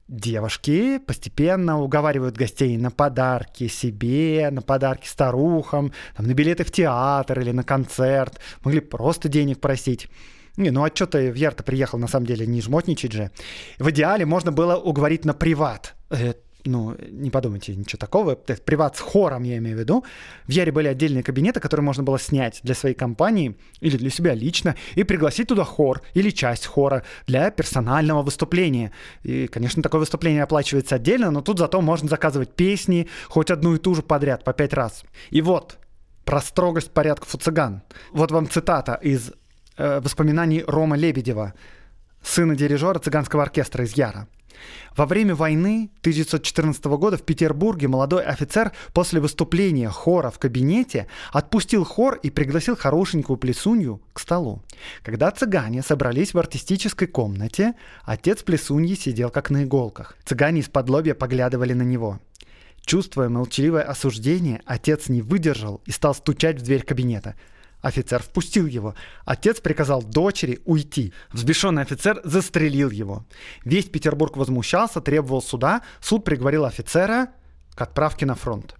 Девушки 0.09 0.99
постепенно 0.99 1.81
уговаривают 1.81 2.35
гостей 2.35 2.75
на 2.77 2.91
подарки 2.91 3.67
себе, 3.67 4.49
на 4.51 4.61
подарки 4.61 5.07
старухам, 5.07 5.93
там, 6.15 6.27
на 6.27 6.33
билеты 6.33 6.65
в 6.65 6.71
театр 6.71 7.39
или 7.39 7.51
на 7.51 7.63
концерт. 7.63 8.39
Могли 8.63 8.81
просто 8.81 9.29
денег 9.29 9.61
просить. 9.61 10.09
Не, 10.57 10.71
ну 10.71 10.83
а 10.83 10.91
что 10.93 11.07
ты 11.07 11.31
в 11.31 11.35
Ярто 11.35 11.63
приехал, 11.63 11.97
на 11.97 12.07
самом 12.07 12.27
деле, 12.27 12.45
не 12.45 12.61
жмотничать 12.61 13.13
же. 13.13 13.31
В 13.79 13.89
идеале 13.89 14.25
можно 14.25 14.51
было 14.51 14.75
уговорить 14.75 15.25
на 15.25 15.33
приват. 15.33 15.95
Э, 16.11 16.33
ну, 16.65 16.95
не 17.09 17.29
подумайте, 17.29 17.75
ничего 17.75 17.97
такого, 17.97 18.31
это 18.31 18.55
приват 18.61 18.95
с 18.95 18.99
хором, 18.99 19.43
я 19.43 19.57
имею 19.57 19.75
в 19.75 19.79
виду. 19.79 20.05
В 20.47 20.51
Яре 20.51 20.71
были 20.71 20.87
отдельные 20.87 21.23
кабинеты, 21.23 21.59
которые 21.59 21.83
можно 21.83 22.03
было 22.03 22.17
снять 22.17 22.61
для 22.63 22.73
своей 22.73 22.95
компании 22.95 23.57
или 23.81 23.97
для 23.97 24.09
себя 24.09 24.33
лично 24.33 24.75
и 24.95 25.03
пригласить 25.03 25.49
туда 25.49 25.63
хор 25.63 26.01
или 26.13 26.29
часть 26.29 26.65
хора 26.65 27.03
для 27.27 27.51
персонального 27.51 28.21
выступления. 28.21 28.91
И, 29.23 29.47
конечно, 29.47 29.83
такое 29.83 29.99
выступление 29.99 30.43
оплачивается 30.43 30.95
отдельно, 30.95 31.31
но 31.31 31.41
тут 31.41 31.59
зато 31.59 31.81
можно 31.81 32.07
заказывать 32.07 32.51
песни 32.51 33.09
хоть 33.27 33.51
одну 33.51 33.75
и 33.75 33.77
ту 33.77 33.95
же 33.95 34.01
подряд 34.01 34.43
по 34.43 34.53
пять 34.53 34.73
раз. 34.73 35.03
И 35.31 35.41
вот, 35.41 35.77
про 36.23 36.41
строгость 36.41 36.91
порядков 36.91 37.35
у 37.35 37.37
цыган. 37.37 37.83
Вот 38.11 38.31
вам 38.31 38.49
цитата 38.49 38.93
из 39.01 39.31
э, 39.77 39.99
воспоминаний 39.99 40.63
Рома 40.65 40.95
Лебедева, 40.95 41.53
сына 42.21 42.55
дирижера 42.55 42.99
цыганского 42.99 43.43
оркестра 43.43 43.83
из 43.83 43.97
Яра. 43.97 44.27
Во 44.95 45.05
время 45.05 45.35
войны 45.35 45.89
1914 46.01 46.85
года 46.85 47.17
в 47.17 47.23
Петербурге 47.23 47.87
молодой 47.87 48.23
офицер 48.23 48.71
после 48.93 49.19
выступления 49.19 49.89
хора 49.89 50.29
в 50.29 50.39
кабинете 50.39 51.07
отпустил 51.31 51.83
хор 51.83 52.19
и 52.21 52.29
пригласил 52.29 52.75
хорошенькую 52.75 53.37
плесунью 53.37 54.01
к 54.13 54.19
столу. 54.19 54.61
Когда 55.03 55.31
цыгане 55.31 55.81
собрались 55.81 56.33
в 56.33 56.39
артистической 56.39 57.07
комнате, 57.07 57.73
отец 58.03 58.43
плесуньи 58.43 58.95
сидел 58.95 59.29
как 59.29 59.49
на 59.49 59.63
иголках. 59.63 60.17
Цыгане 60.25 60.61
из-под 60.61 60.89
лобья 60.89 61.13
поглядывали 61.13 61.73
на 61.73 61.83
него. 61.83 62.19
Чувствуя 62.85 63.29
молчаливое 63.29 63.83
осуждение, 63.83 64.61
отец 64.65 65.07
не 65.07 65.21
выдержал 65.21 65.81
и 65.85 65.91
стал 65.91 66.13
стучать 66.13 66.59
в 66.59 66.63
дверь 66.63 66.83
кабинета. 66.83 67.35
Офицер 67.83 68.23
впустил 68.23 68.65
его. 68.65 68.95
Отец 69.25 69.59
приказал 69.59 70.01
дочери 70.01 70.61
уйти. 70.63 71.13
Взбешенный 71.33 71.81
офицер 71.81 72.21
застрелил 72.23 72.89
его. 72.89 73.25
Весь 73.65 73.85
Петербург 73.85 74.37
возмущался, 74.37 75.01
требовал 75.01 75.41
суда. 75.41 75.81
Суд 75.99 76.23
приговорил 76.23 76.63
офицера 76.63 77.27
к 77.75 77.81
отправке 77.81 78.25
на 78.25 78.35
фронт. 78.35 78.75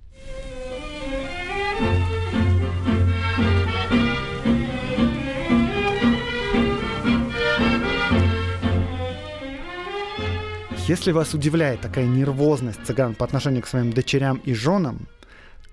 Если 10.88 11.12
вас 11.12 11.34
удивляет 11.34 11.82
такая 11.82 12.06
нервозность 12.06 12.86
цыган 12.86 13.16
по 13.16 13.26
отношению 13.26 13.64
к 13.64 13.68
своим 13.68 13.92
дочерям 13.92 14.38
и 14.46 14.54
женам, 14.54 15.10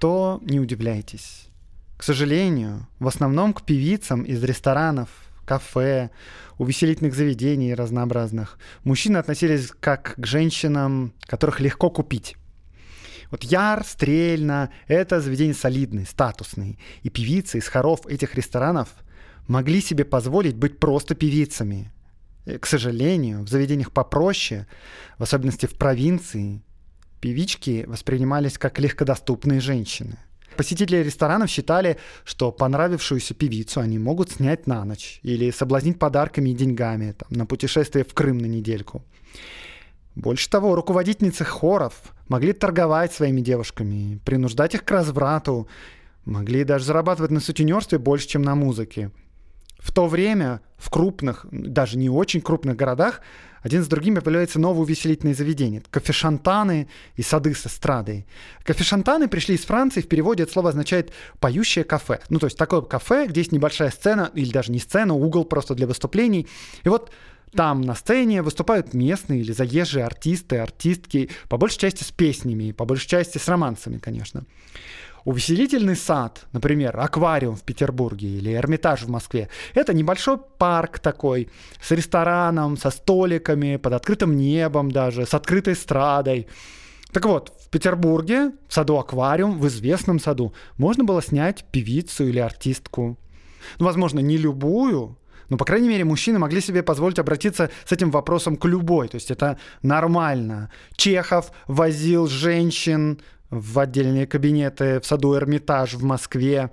то 0.00 0.40
не 0.42 0.58
удивляйтесь. 0.58 1.49
К 2.00 2.02
сожалению, 2.02 2.86
в 2.98 3.06
основном 3.08 3.52
к 3.52 3.60
певицам 3.60 4.22
из 4.22 4.42
ресторанов, 4.42 5.10
кафе, 5.44 6.08
увеселительных 6.56 7.14
заведений 7.14 7.74
разнообразных 7.74 8.58
мужчины 8.84 9.18
относились 9.18 9.70
как 9.80 10.14
к 10.16 10.26
женщинам, 10.26 11.12
которых 11.26 11.60
легко 11.60 11.90
купить. 11.90 12.38
Вот 13.30 13.44
Яр, 13.44 13.84
Стрельна— 13.84 14.70
это 14.88 15.20
заведения 15.20 15.52
солидные, 15.52 16.06
статусные. 16.06 16.78
И 17.02 17.10
певицы 17.10 17.58
из 17.58 17.68
хоров 17.68 18.06
этих 18.06 18.34
ресторанов 18.34 18.88
могли 19.46 19.82
себе 19.82 20.06
позволить 20.06 20.56
быть 20.56 20.78
просто 20.78 21.14
певицами. 21.14 21.92
И, 22.46 22.56
к 22.56 22.64
сожалению, 22.64 23.42
в 23.42 23.50
заведениях 23.50 23.92
попроще, 23.92 24.66
в 25.18 25.22
особенности 25.22 25.66
в 25.66 25.74
провинции, 25.74 26.62
певички 27.20 27.84
воспринимались 27.86 28.56
как 28.56 28.78
легкодоступные 28.78 29.60
женщины— 29.60 30.16
Посетители 30.60 30.98
ресторанов 30.98 31.48
считали, 31.48 31.96
что 32.22 32.52
понравившуюся 32.52 33.32
певицу 33.32 33.80
они 33.80 33.98
могут 33.98 34.32
снять 34.32 34.66
на 34.66 34.84
ночь 34.84 35.18
или 35.22 35.50
соблазнить 35.50 35.98
подарками 35.98 36.50
и 36.50 36.54
деньгами 36.54 37.12
там, 37.12 37.28
на 37.30 37.46
путешествие 37.46 38.04
в 38.04 38.12
Крым 38.12 38.36
на 38.36 38.44
недельку. 38.44 39.02
Больше 40.14 40.50
того, 40.50 40.74
руководительницы 40.74 41.46
хоров 41.46 41.94
могли 42.28 42.52
торговать 42.52 43.10
своими 43.10 43.40
девушками, 43.40 44.20
принуждать 44.26 44.74
их 44.74 44.84
к 44.84 44.90
разврату, 44.90 45.66
могли 46.26 46.64
даже 46.64 46.84
зарабатывать 46.84 47.30
на 47.30 47.40
сутенерстве 47.40 47.96
больше, 47.98 48.28
чем 48.28 48.42
на 48.42 48.54
музыке. 48.54 49.12
В 49.78 49.94
то 49.94 50.08
время 50.08 50.60
в 50.76 50.90
крупных, 50.90 51.46
даже 51.50 51.96
не 51.96 52.10
очень 52.10 52.42
крупных 52.42 52.76
городах 52.76 53.22
один 53.62 53.84
с 53.84 53.88
другим 53.88 54.16
появляются 54.16 54.58
новые 54.58 54.82
увеселительные 54.82 55.34
заведения. 55.34 55.82
Кофешантаны 55.90 56.88
и 57.16 57.22
сады 57.22 57.54
с 57.54 57.66
эстрадой. 57.66 58.26
Кофешантаны 58.64 59.28
пришли 59.28 59.54
из 59.54 59.64
Франции, 59.64 60.00
в 60.00 60.08
переводе 60.08 60.44
это 60.44 60.52
слово 60.52 60.70
означает 60.70 61.12
«поющее 61.38 61.84
кафе». 61.84 62.20
Ну, 62.28 62.38
то 62.38 62.46
есть 62.46 62.56
такое 62.56 62.80
кафе, 62.80 63.26
где 63.26 63.40
есть 63.40 63.52
небольшая 63.52 63.90
сцена, 63.90 64.30
или 64.34 64.50
даже 64.50 64.72
не 64.72 64.78
сцена, 64.78 65.14
угол 65.14 65.44
просто 65.44 65.74
для 65.74 65.86
выступлений. 65.86 66.46
И 66.84 66.88
вот 66.88 67.10
там 67.52 67.80
на 67.80 67.94
сцене 67.94 68.42
выступают 68.42 68.94
местные 68.94 69.40
или 69.40 69.52
заезжие 69.52 70.04
артисты, 70.04 70.58
артистки, 70.58 71.30
по 71.48 71.56
большей 71.56 71.80
части 71.80 72.04
с 72.04 72.12
песнями, 72.12 72.72
по 72.72 72.84
большей 72.84 73.08
части 73.08 73.38
с 73.38 73.48
романсами, 73.48 73.98
конечно. 73.98 74.44
Увеселительный 75.24 75.96
сад, 75.96 76.46
например, 76.52 76.98
аквариум 76.98 77.56
в 77.56 77.62
Петербурге 77.62 78.28
или 78.28 78.54
Эрмитаж 78.54 79.02
в 79.02 79.10
Москве, 79.10 79.48
это 79.74 79.92
небольшой 79.92 80.38
парк 80.38 80.98
такой, 80.98 81.48
с 81.80 81.90
рестораном, 81.90 82.76
со 82.76 82.90
столиками, 82.90 83.76
под 83.76 83.92
открытым 83.92 84.36
небом 84.36 84.90
даже, 84.90 85.26
с 85.26 85.34
открытой 85.34 85.74
эстрадой. 85.74 86.46
Так 87.12 87.26
вот, 87.26 87.52
в 87.64 87.68
Петербурге, 87.70 88.52
в 88.68 88.72
саду 88.72 88.98
аквариум, 88.98 89.58
в 89.58 89.66
известном 89.66 90.20
саду, 90.20 90.54
можно 90.78 91.04
было 91.04 91.22
снять 91.22 91.64
певицу 91.70 92.26
или 92.26 92.38
артистку. 92.38 93.18
Ну, 93.78 93.86
возможно, 93.86 94.20
не 94.20 94.38
любую, 94.38 95.18
но, 95.50 95.56
по 95.56 95.64
крайней 95.64 95.88
мере, 95.88 96.04
мужчины 96.04 96.38
могли 96.38 96.60
себе 96.60 96.82
позволить 96.82 97.18
обратиться 97.18 97.70
с 97.84 97.92
этим 97.92 98.10
вопросом 98.10 98.56
к 98.56 98.64
любой. 98.66 99.08
То 99.08 99.16
есть 99.16 99.30
это 99.30 99.58
нормально. 99.82 100.70
Чехов 100.96 101.50
возил 101.66 102.28
женщин 102.28 103.20
в 103.50 103.78
отдельные 103.78 104.26
кабинеты 104.26 105.00
в 105.00 105.06
саду 105.06 105.36
Эрмитаж 105.36 105.94
в 105.94 106.04
Москве. 106.04 106.70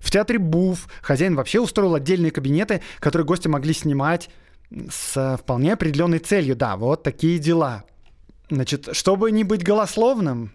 В 0.00 0.10
театре 0.10 0.38
Буф 0.38 0.88
хозяин 1.02 1.34
вообще 1.34 1.60
устроил 1.60 1.94
отдельные 1.94 2.30
кабинеты, 2.30 2.82
которые 3.00 3.26
гости 3.26 3.48
могли 3.48 3.74
снимать 3.74 4.30
с 4.90 5.38
вполне 5.38 5.72
определенной 5.72 6.18
целью. 6.18 6.56
Да, 6.56 6.76
вот 6.76 7.02
такие 7.02 7.38
дела. 7.38 7.84
Значит, 8.50 8.88
чтобы 8.92 9.30
не 9.30 9.44
быть 9.44 9.64
голословным, 9.64 10.52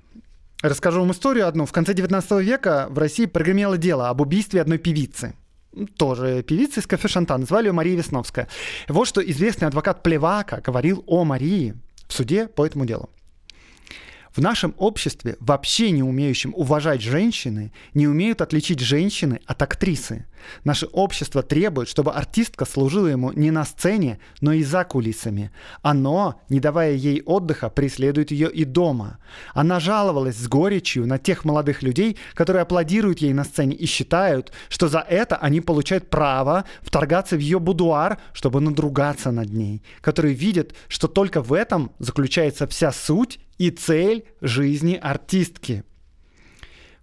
расскажу 0.62 1.00
вам 1.02 1.12
историю 1.12 1.48
одну. 1.48 1.66
В 1.66 1.72
конце 1.72 1.94
19 1.94 2.32
века 2.44 2.88
в 2.90 2.98
России 2.98 3.26
прогремело 3.26 3.78
дело 3.78 4.10
об 4.10 4.22
убийстве 4.22 4.62
одной 4.62 4.78
певицы. 4.78 5.34
Тоже 5.98 6.44
певицы 6.44 6.80
из 6.80 6.88
кафе 6.88 7.08
Шантан. 7.08 7.46
Звали 7.46 7.68
ее 7.68 7.72
Мария 7.74 7.96
Весновская. 7.96 8.48
Вот 8.88 9.08
что 9.08 9.22
известный 9.22 9.68
адвокат 9.68 10.04
Плевака 10.04 10.62
говорил 10.62 11.04
о 11.08 11.24
Марии 11.24 11.76
в 12.08 12.14
суде 12.14 12.48
по 12.48 12.66
этому 12.66 12.86
делу. 12.86 13.10
В 14.36 14.42
нашем 14.42 14.76
обществе, 14.78 15.38
вообще 15.40 15.92
не 15.92 16.04
умеющем 16.04 16.54
уважать 16.56 17.02
женщины, 17.02 17.72
не 17.94 18.08
умеют 18.08 18.42
отличить 18.42 18.80
женщины 18.80 19.40
от 19.46 19.62
актрисы. 19.62 20.26
Наше 20.64 20.86
общество 20.88 21.44
требует, 21.44 21.88
чтобы 21.90 22.12
артистка 22.14 22.66
служила 22.66 23.08
ему 23.08 23.32
не 23.32 23.52
на 23.52 23.66
сцене, 23.66 24.20
но 24.42 24.54
и 24.54 24.64
за 24.64 24.84
кулисами. 24.84 25.52
Оно, 25.82 26.42
не 26.50 26.60
давая 26.60 26.94
ей 26.94 27.22
отдыха, 27.26 27.70
преследует 27.70 28.32
ее 28.32 28.50
и 28.52 28.66
дома. 28.66 29.20
Она 29.54 29.80
жаловалась 29.80 30.38
с 30.38 30.48
горечью 30.48 31.08
на 31.08 31.18
тех 31.18 31.46
молодых 31.46 31.84
людей, 31.84 32.18
которые 32.34 32.64
аплодируют 32.64 33.20
ей 33.20 33.34
на 33.34 33.44
сцене 33.44 33.76
и 33.76 33.86
считают, 33.86 34.52
что 34.70 34.88
за 34.88 35.00
это 35.00 35.36
они 35.38 35.62
получают 35.62 36.10
право 36.10 36.66
вторгаться 36.82 37.36
в 37.36 37.40
ее 37.40 37.60
будуар, 37.60 38.18
чтобы 38.34 38.62
надругаться 38.62 39.32
над 39.32 39.52
ней, 39.52 39.84
которые 40.02 40.34
видят, 40.34 40.74
что 40.88 41.08
только 41.08 41.42
в 41.42 41.54
этом 41.54 41.92
заключается 42.00 42.68
вся 42.68 42.92
суть 42.92 43.40
и 43.58 43.72
цель 43.72 44.26
жизни 44.42 44.96
артистки. 44.96 45.84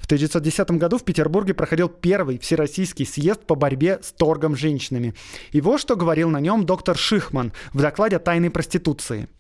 В 0.07 0.13
1910 0.13 0.71
году 0.79 0.99
в 0.99 1.05
Петербурге 1.05 1.53
проходил 1.53 1.89
первый 1.89 2.39
всероссийский 2.39 3.05
съезд 3.05 3.45
по 3.45 3.57
борьбе 3.57 3.99
с 4.01 4.13
торгом 4.13 4.55
женщинами. 4.55 5.15
И 5.51 5.61
вот 5.61 5.81
что 5.81 5.97
говорил 5.97 6.31
на 6.31 6.39
нем 6.39 6.65
доктор 6.65 6.97
Шихман 6.97 7.53
в 7.73 7.83
докладе 7.83 8.15
о 8.15 8.21
тайной 8.21 8.51
проституции– 8.51 9.29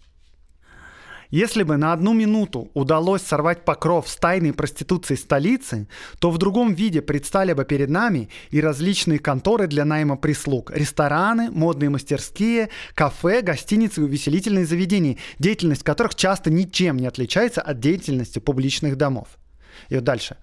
если 1.31 1.65
бы 1.65 1.77
на 1.77 1.93
одну 1.93 2.13
минуту 2.13 2.71
удалось 2.75 3.23
сорвать 3.23 3.65
покров 3.65 4.09
с 4.09 4.17
тайной 4.17 4.53
проституции 4.53 5.17
столицы, 5.17 5.89
то 6.21 6.31
в 6.31 6.39
другом 6.39 6.75
виде 6.75 7.03
предстали 7.03 7.53
бы 7.53 7.65
перед 7.65 7.91
нами 7.91 8.29
и 8.51 8.61
различные 8.61 9.19
конторы 9.19 9.67
для 9.67 9.85
найма 9.85 10.17
прислуг, 10.17 10.71
рестораны, 10.71 11.51
модные 11.51 11.91
мастерские, 11.91 12.69
кафе, 12.95 13.43
гостиницы 13.43 14.03
и 14.03 14.05
увеселительные 14.05 14.67
заведения, 14.67 15.17
деятельность 15.41 15.83
которых 15.83 16.15
часто 16.15 16.51
ничем 16.51 16.97
не 16.97 17.09
отличается 17.09 17.61
от 17.61 17.81
деятельности 17.81 18.39
публичных 18.39 18.97
домов. 18.97 19.27
И 19.89 19.97
вот 19.97 20.05
дальше. 20.05 20.37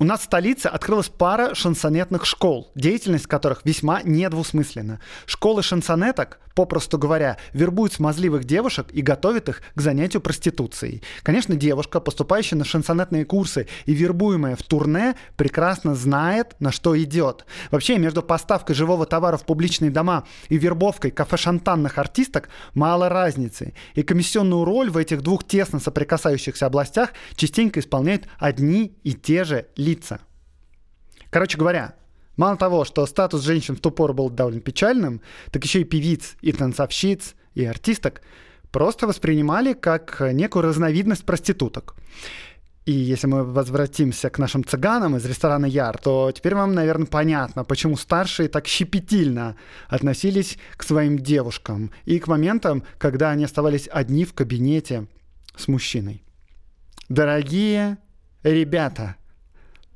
У 0.00 0.04
нас 0.04 0.20
в 0.20 0.24
столице 0.24 0.66
открылась 0.66 1.10
пара 1.10 1.54
шансонетных 1.54 2.24
школ, 2.24 2.72
деятельность 2.74 3.26
которых 3.26 3.60
весьма 3.64 4.00
недвусмысленна. 4.00 4.98
Школы 5.26 5.62
шансонеток, 5.62 6.40
попросту 6.54 6.98
говоря, 6.98 7.36
вербуют 7.52 7.92
смазливых 7.92 8.44
девушек 8.44 8.88
и 8.92 9.02
готовят 9.02 9.48
их 9.48 9.62
к 9.74 9.80
занятию 9.80 10.20
проституцией. 10.20 11.02
Конечно, 11.22 11.56
девушка, 11.56 12.00
поступающая 12.00 12.58
на 12.58 12.64
шансонетные 12.64 13.24
курсы 13.24 13.68
и 13.86 13.92
вербуемая 13.92 14.56
в 14.56 14.62
турне, 14.62 15.14
прекрасно 15.36 15.94
знает, 15.94 16.56
на 16.60 16.72
что 16.72 17.00
идет. 17.00 17.44
Вообще, 17.70 17.98
между 17.98 18.22
поставкой 18.22 18.74
живого 18.74 19.06
товара 19.06 19.36
в 19.36 19.44
публичные 19.44 19.90
дома 19.90 20.24
и 20.48 20.58
вербовкой 20.58 21.10
кафе-шантанных 21.10 21.98
артисток 21.98 22.48
мало 22.74 23.08
разницы. 23.08 23.74
И 23.94 24.02
комиссионную 24.02 24.64
роль 24.64 24.90
в 24.90 24.96
этих 24.96 25.22
двух 25.22 25.44
тесно 25.44 25.80
соприкасающихся 25.80 26.66
областях 26.66 27.10
частенько 27.36 27.80
исполняют 27.80 28.26
одни 28.38 28.96
и 29.02 29.14
те 29.14 29.44
же 29.44 29.66
лица. 29.76 30.20
Короче 31.30 31.56
говоря, 31.56 31.94
мало 32.40 32.56
того, 32.56 32.84
что 32.84 33.06
статус 33.06 33.42
женщин 33.42 33.76
в 33.76 33.80
ту 33.80 33.90
пору 33.90 34.14
был 34.14 34.30
довольно 34.30 34.60
печальным, 34.60 35.20
так 35.50 35.62
еще 35.62 35.82
и 35.82 35.84
певиц, 35.84 36.36
и 36.40 36.52
танцовщиц, 36.52 37.34
и 37.54 37.64
артисток 37.64 38.22
просто 38.72 39.06
воспринимали 39.06 39.74
как 39.74 40.20
некую 40.32 40.62
разновидность 40.62 41.24
проституток. 41.24 41.94
И 42.86 42.92
если 42.92 43.26
мы 43.26 43.44
возвратимся 43.44 44.30
к 44.30 44.38
нашим 44.38 44.64
цыганам 44.64 45.16
из 45.16 45.24
ресторана 45.26 45.66
Яр, 45.66 45.98
то 45.98 46.32
теперь 46.32 46.54
вам, 46.54 46.72
наверное, 46.74 47.06
понятно, 47.06 47.62
почему 47.62 47.96
старшие 47.96 48.48
так 48.48 48.66
щепетильно 48.66 49.54
относились 49.88 50.56
к 50.76 50.82
своим 50.82 51.18
девушкам 51.18 51.92
и 52.06 52.18
к 52.18 52.26
моментам, 52.26 52.84
когда 52.98 53.30
они 53.30 53.44
оставались 53.44 53.88
одни 53.92 54.24
в 54.24 54.32
кабинете 54.32 55.06
с 55.54 55.68
мужчиной. 55.68 56.24
Дорогие 57.10 57.98
ребята, 58.42 59.16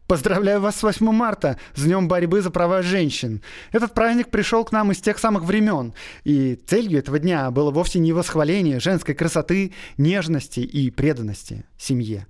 Поздравляю 0.07 0.61
вас 0.61 0.77
с 0.77 0.83
8 0.83 1.11
марта, 1.13 1.59
с 1.75 1.83
Днем 1.83 2.09
борьбы 2.09 2.43
за 2.43 2.51
права 2.51 2.83
женщин. 2.83 3.43
Этот 3.73 3.95
праздник 3.95 4.29
пришел 4.29 4.63
к 4.63 4.71
нам 4.71 4.93
из 4.93 5.01
тех 5.01 5.19
самых 5.19 5.45
времен, 5.45 5.95
и 6.25 6.57
целью 6.67 6.99
этого 6.99 7.19
дня 7.19 7.51
было 7.51 7.71
вовсе 7.71 8.01
не 8.01 8.13
восхваление 8.13 8.81
женской 8.81 9.15
красоты, 9.15 9.73
нежности 9.97 10.61
и 10.61 10.91
преданности 10.91 11.65
семье. 11.79 12.27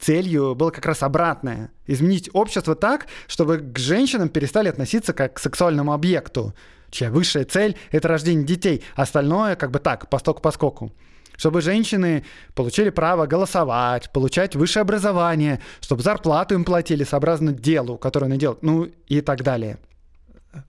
Целью 0.00 0.54
было 0.54 0.70
как 0.70 0.86
раз 0.86 1.02
обратное– 1.02 1.70
изменить 1.86 2.30
общество 2.32 2.74
так, 2.74 3.08
чтобы 3.26 3.58
к 3.58 3.78
женщинам 3.78 4.30
перестали 4.30 4.68
относиться 4.68 5.12
как 5.12 5.34
к 5.34 5.38
сексуальному 5.38 5.92
объекту, 5.92 6.54
чья 6.90 7.10
высшая 7.10 7.44
цель– 7.44 7.76
это 7.90 8.08
рождение 8.08 8.46
детей, 8.46 8.82
а 8.96 9.02
остальное 9.02 9.54
как 9.54 9.70
бы 9.70 9.80
так, 9.80 10.08
посток-поскоку 10.08 10.94
чтобы 11.38 11.62
женщины 11.62 12.24
получили 12.54 12.90
право 12.90 13.26
голосовать, 13.26 14.12
получать 14.12 14.56
высшее 14.56 14.82
образование, 14.82 15.60
чтобы 15.80 16.02
зарплату 16.02 16.54
им 16.54 16.64
платили 16.64 17.04
сообразно 17.04 17.52
делу, 17.52 17.96
которое 17.96 18.26
они 18.26 18.36
делают, 18.36 18.62
ну 18.62 18.88
и 19.06 19.20
так 19.22 19.42
далее. 19.42 19.78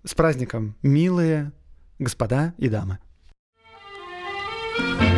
С 0.05 0.13
праздником, 0.13 0.75
милые 0.82 1.51
господа 1.97 2.53
и 2.58 2.69
дамы. 2.69 2.99
thank 4.77 5.01
you 5.01 5.09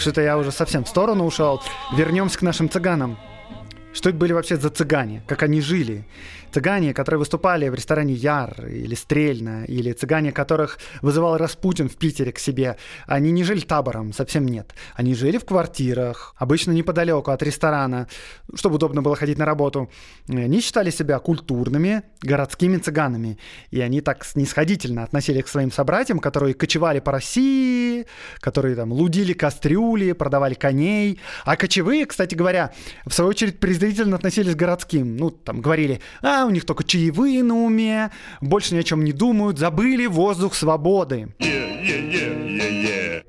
что-то 0.00 0.20
я 0.22 0.38
уже 0.38 0.50
совсем 0.50 0.84
в 0.84 0.88
сторону 0.88 1.24
ушел. 1.24 1.62
Вернемся 1.92 2.38
к 2.38 2.42
нашим 2.42 2.68
цыганам. 2.68 3.18
Что 3.92 4.10
это 4.10 4.18
были 4.18 4.32
вообще 4.32 4.56
за 4.56 4.70
цыгане? 4.70 5.22
Как 5.26 5.42
они 5.42 5.60
жили? 5.60 6.04
Цыгане, 6.52 6.94
которые 6.94 7.18
выступали 7.18 7.68
в 7.68 7.74
ресторане 7.74 8.14
Яр 8.14 8.66
или 8.66 8.94
Стрельна, 8.94 9.64
или 9.64 9.92
цыгане, 9.92 10.32
которых 10.32 10.78
вызывал 11.02 11.36
Распутин 11.36 11.88
в 11.88 11.96
Питере 11.96 12.32
к 12.32 12.38
себе, 12.38 12.76
они 13.06 13.30
не 13.30 13.44
жили 13.44 13.60
табором, 13.60 14.12
совсем 14.12 14.46
нет. 14.46 14.74
Они 14.94 15.14
жили 15.14 15.38
в 15.38 15.44
квартирах, 15.44 16.34
обычно 16.38 16.72
неподалеку 16.72 17.30
от 17.30 17.42
ресторана, 17.42 18.08
чтобы 18.54 18.76
удобно 18.76 19.02
было 19.02 19.16
ходить 19.16 19.38
на 19.38 19.44
работу. 19.44 19.90
Они 20.28 20.60
считали 20.60 20.90
себя 20.90 21.18
культурными 21.18 22.02
городскими 22.20 22.78
цыганами, 22.78 23.38
и 23.70 23.80
они 23.80 24.00
так 24.00 24.24
снисходительно 24.24 25.04
относились 25.04 25.44
к 25.44 25.48
своим 25.48 25.70
собратьям, 25.70 26.18
которые 26.18 26.54
кочевали 26.54 27.00
по 27.00 27.12
России, 27.12 28.06
которые 28.40 28.74
там 28.76 28.92
лудили 28.92 29.32
кастрюли, 29.32 30.12
продавали 30.12 30.54
коней. 30.54 31.20
А 31.44 31.56
кочевые, 31.56 32.06
кстати 32.06 32.34
говоря, 32.34 32.72
в 33.04 33.12
свою 33.12 33.30
очередь 33.30 33.60
презрительно 33.80 34.16
относились 34.16 34.54
к 34.54 34.58
городским. 34.58 35.16
Ну, 35.16 35.30
там 35.30 35.62
говорили, 35.62 36.00
а, 36.22 36.44
у 36.44 36.50
них 36.50 36.64
только 36.64 36.84
чаевые 36.84 37.42
на 37.42 37.54
уме, 37.54 38.10
больше 38.40 38.74
ни 38.74 38.78
о 38.78 38.82
чем 38.82 39.04
не 39.04 39.12
думают, 39.12 39.58
забыли 39.58 40.06
воздух 40.06 40.54
свободы. 40.54 41.34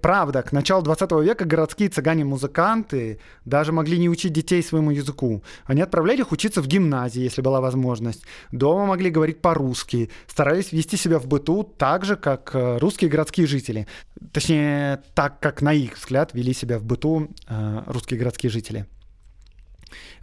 Правда, 0.01 0.41
к 0.41 0.51
началу 0.51 0.81
20 0.81 1.11
века 1.23 1.45
городские 1.45 1.87
цыгане-музыканты 1.87 3.19
даже 3.45 3.71
могли 3.71 3.97
не 3.97 4.09
учить 4.09 4.33
детей 4.33 4.63
своему 4.63 4.91
языку. 4.91 5.43
Они 5.65 5.81
отправляли 5.81 6.21
их 6.21 6.31
учиться 6.31 6.61
в 6.61 6.67
гимназии, 6.67 7.21
если 7.21 7.41
была 7.41 7.61
возможность. 7.61 8.23
Дома 8.51 8.87
могли 8.87 9.11
говорить 9.11 9.41
по-русски, 9.41 10.09
старались 10.27 10.71
вести 10.71 10.97
себя 10.97 11.19
в 11.19 11.27
быту 11.27 11.63
так 11.63 12.03
же, 12.03 12.15
как 12.15 12.51
э, 12.53 12.77
русские 12.79 13.11
городские 13.11 13.47
жители. 13.47 13.87
Точнее, 14.33 15.01
так, 15.13 15.39
как 15.39 15.61
на 15.61 15.71
их 15.71 15.97
взгляд 15.97 16.33
вели 16.33 16.53
себя 16.53 16.79
в 16.79 16.83
быту 16.83 17.29
э, 17.47 17.83
русские 17.85 18.19
городские 18.19 18.49
жители. 18.49 18.87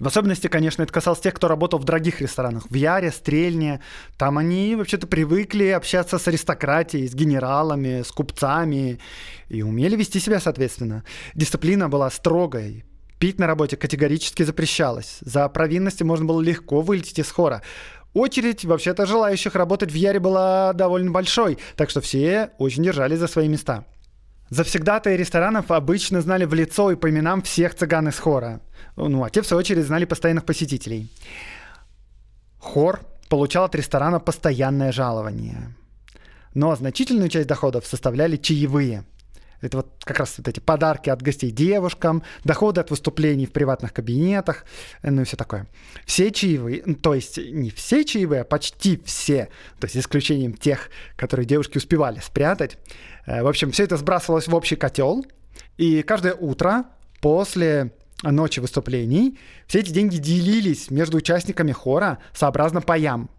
В 0.01 0.07
особенности, 0.07 0.47
конечно, 0.47 0.83
это 0.83 0.93
касалось 0.93 1.19
тех, 1.19 1.35
кто 1.35 1.49
работал 1.49 1.81
в 1.81 1.85
дорогих 1.85 2.21
ресторанах. 2.21 2.71
В 2.71 2.75
Яре, 2.75 3.11
Стрельне. 3.11 3.81
Там 4.17 4.39
они 4.39 4.77
вообще-то 4.77 5.09
привыкли 5.09 5.69
общаться 5.69 6.19
с 6.19 6.29
аристократией, 6.29 7.09
с 7.09 7.15
генералами, 7.15 8.03
с 8.03 8.13
купцами. 8.13 9.01
И 9.49 9.63
умели 9.63 9.97
вести 9.97 10.21
себя 10.21 10.39
соответственно. 10.39 11.05
Дисциплина 11.35 11.89
была 11.89 12.11
строгой. 12.11 12.85
Пить 13.19 13.41
на 13.41 13.49
работе 13.49 13.77
категорически 13.77 14.45
запрещалось. 14.45 15.19
За 15.21 15.49
провинности 15.49 16.05
можно 16.05 16.25
было 16.25 16.41
легко 16.41 16.81
вылететь 16.81 17.19
из 17.19 17.31
хора. 17.33 17.63
очередь 18.15 18.65
вообще-то 18.65 19.07
желающих 19.07 19.57
работать 19.57 19.91
в 19.91 19.95
Яре 19.95 20.21
была 20.21 20.73
довольно 20.73 21.11
большой, 21.11 21.59
так 21.77 21.91
что 21.91 22.01
все 22.01 22.51
очень 22.59 22.85
держались 22.85 23.19
за 23.19 23.27
свои 23.27 23.49
места. 23.49 23.85
Завсегдатые 24.51 25.17
ресторанов 25.17 25.71
обычно 25.71 26.21
знали 26.21 26.45
в 26.45 26.55
лицо 26.55 26.91
и 26.91 26.97
по 26.97 27.11
именам 27.11 27.43
всех 27.43 27.75
цыган 27.75 28.09
из 28.09 28.19
хора. 28.19 28.61
Ну, 28.97 29.23
а 29.23 29.31
те, 29.31 29.43
в 29.43 29.47
свою 29.47 29.61
очередь, 29.61 29.85
знали 29.85 30.05
постоянных 30.05 30.45
посетителей. 30.45 31.11
Хор 32.59 33.01
получал 33.29 33.65
от 33.65 33.75
ресторана 33.75 34.21
постоянное 34.21 34.93
жалование. 34.93 35.75
Но 36.55 36.75
значительную 36.75 37.29
часть 37.29 37.49
доходов 37.49 37.87
составляли 37.87 38.37
чаевые– 38.37 39.05
это 39.61 39.79
вот 39.79 40.03
как 40.05 40.19
раз 40.19 40.35
вот 40.39 40.49
эти 40.49 40.61
подарки 40.61 41.11
от 41.11 41.23
гостей 41.23 41.51
девушкам, 41.51 42.23
доходы 42.45 42.81
от 42.81 42.91
выступлений 42.91 43.47
в 43.47 43.53
приватных 43.53 43.93
кабинетах, 43.93 44.65
э, 45.03 45.11
ну 45.11 45.23
и 45.23 45.25
все 45.25 45.37
такое. 45.37 45.67
Все 46.07 46.31
чаевые, 46.31 46.83
то 46.95 47.15
есть 47.15 47.39
не 47.39 47.71
все 47.71 48.05
чаевые, 48.05 48.43
а 48.43 48.45
почти 48.45 49.01
все, 49.05 49.49
то 49.81 49.87
есть 49.87 49.97
исключением 49.97 50.55
тех, 50.55 50.91
которые 51.17 51.47
девушки 51.47 51.79
успевали 51.79 52.21
спрятать. 52.21 52.79
Э, 53.27 53.43
в 53.43 53.49
общем, 53.49 53.71
все 53.73 53.85
это 53.85 53.97
сбрасывалось 53.97 54.49
в 54.49 54.55
общий 54.55 54.77
котел, 54.77 55.25
и 55.77 56.03
каждое 56.03 56.35
утро 56.35 56.85
после 57.21 57.93
ночи 58.23 58.61
выступлений 58.61 59.39
все 59.67 59.81
эти 59.81 59.91
деньги 59.91 60.17
делились 60.17 60.91
между 60.91 61.19
участниками 61.19 61.73
хора 61.73 62.19
сообразно 62.33 62.81
паям. 62.81 63.31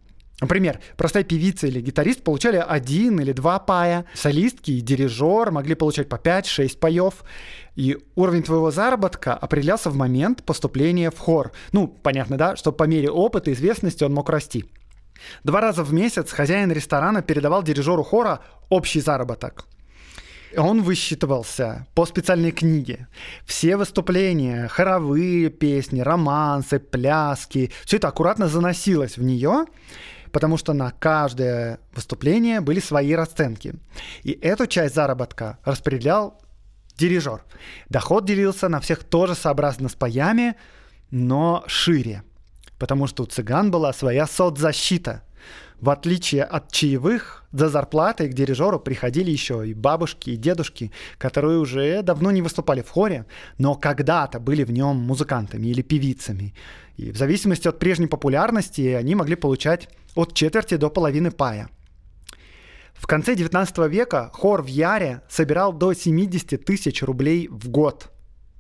Например, 0.41 0.79
простая 0.95 1.23
певица 1.23 1.67
или 1.67 1.81
гитарист 1.81 2.23
получали 2.23 2.63
один 2.65 3.19
или 3.19 3.33
два 3.33 3.59
пая, 3.59 4.05
солистки 4.13 4.71
и 4.71 4.79
дирижер 4.79 5.51
могли 5.51 5.75
получать 5.75 6.07
по 6.07 6.15
5-6 6.15 6.77
паев, 6.77 7.25
и 7.75 7.97
уровень 8.15 8.43
твоего 8.43 8.71
заработка 8.71 9.33
определялся 9.33 9.89
в 9.89 9.95
момент 9.95 10.43
поступления 10.43 11.11
в 11.11 11.17
хор. 11.17 11.51
Ну, 11.73 11.87
понятно, 11.87 12.37
да, 12.37 12.55
что 12.55 12.71
по 12.71 12.83
мере 12.83 13.09
опыта 13.09 13.49
и 13.49 13.53
известности 13.53 14.03
он 14.03 14.13
мог 14.13 14.29
расти. 14.29 14.65
Два 15.43 15.59
раза 15.59 15.83
в 15.83 15.93
месяц 15.93 16.31
хозяин 16.31 16.71
ресторана 16.71 17.21
передавал 17.21 17.61
дирижеру 17.61 18.03
хора 18.03 18.39
общий 18.69 19.01
заработок. 19.01 19.65
Он 20.57 20.81
высчитывался 20.81 21.85
по 21.93 22.05
специальной 22.05 22.51
книге. 22.51 23.07
Все 23.45 23.77
выступления, 23.77 24.67
хоровые 24.67 25.49
песни, 25.49 25.99
романсы, 25.99 26.79
пляски, 26.79 27.71
все 27.85 27.97
это 27.97 28.07
аккуратно 28.07 28.47
заносилось 28.47 29.17
в 29.17 29.23
нее, 29.23 29.65
потому 30.31 30.57
что 30.57 30.73
на 30.73 30.91
каждое 30.91 31.79
выступление 31.93 32.61
были 32.61 32.79
свои 32.79 33.13
расценки. 33.13 33.75
И 34.23 34.31
эту 34.31 34.67
часть 34.67 34.95
заработка 34.95 35.57
распределял 35.63 36.39
дирижер. 36.97 37.43
Доход 37.89 38.25
делился 38.25 38.69
на 38.69 38.79
всех 38.79 39.03
тоже 39.03 39.35
сообразно 39.35 39.89
с 39.89 39.95
паями, 39.95 40.55
но 41.11 41.63
шире, 41.67 42.23
потому 42.77 43.07
что 43.07 43.23
у 43.23 43.25
цыган 43.25 43.71
была 43.71 43.93
своя 43.93 44.27
соцзащита. 44.27 45.23
В 45.79 45.89
отличие 45.89 46.43
от 46.43 46.71
чаевых, 46.71 47.45
за 47.53 47.69
зарплатой 47.69 48.27
к 48.27 48.33
дирижеру 48.33 48.81
приходили 48.81 49.31
еще 49.31 49.65
и 49.65 49.73
бабушки, 49.73 50.31
и 50.31 50.35
дедушки, 50.35 50.91
которые 51.17 51.57
уже 51.57 52.01
давно 52.03 52.31
не 52.31 52.41
выступали 52.41 52.81
в 52.81 52.89
хоре, 52.89 53.25
но 53.57 53.75
когда-то 53.75 54.41
были 54.41 54.65
в 54.65 54.71
нем 54.71 54.97
музыкантами 54.97 55.67
или 55.67 55.81
певицами. 55.81 56.53
И 56.97 57.11
в 57.11 57.17
зависимости 57.17 57.69
от 57.69 57.79
прежней 57.79 58.07
популярности 58.07 58.81
они 58.81 59.15
могли 59.15 59.35
получать 59.35 59.87
от 60.15 60.33
четверти 60.33 60.75
до 60.77 60.89
половины 60.89 61.31
пая. 61.31 61.69
В 62.93 63.07
конце 63.07 63.35
19 63.35 63.77
века 63.89 64.29
хор 64.33 64.61
в 64.61 64.67
Яре 64.67 65.21
собирал 65.29 65.71
до 65.73 65.93
70 65.93 66.65
тысяч 66.65 67.01
рублей 67.01 67.47
в 67.47 67.69
год. 67.69 68.11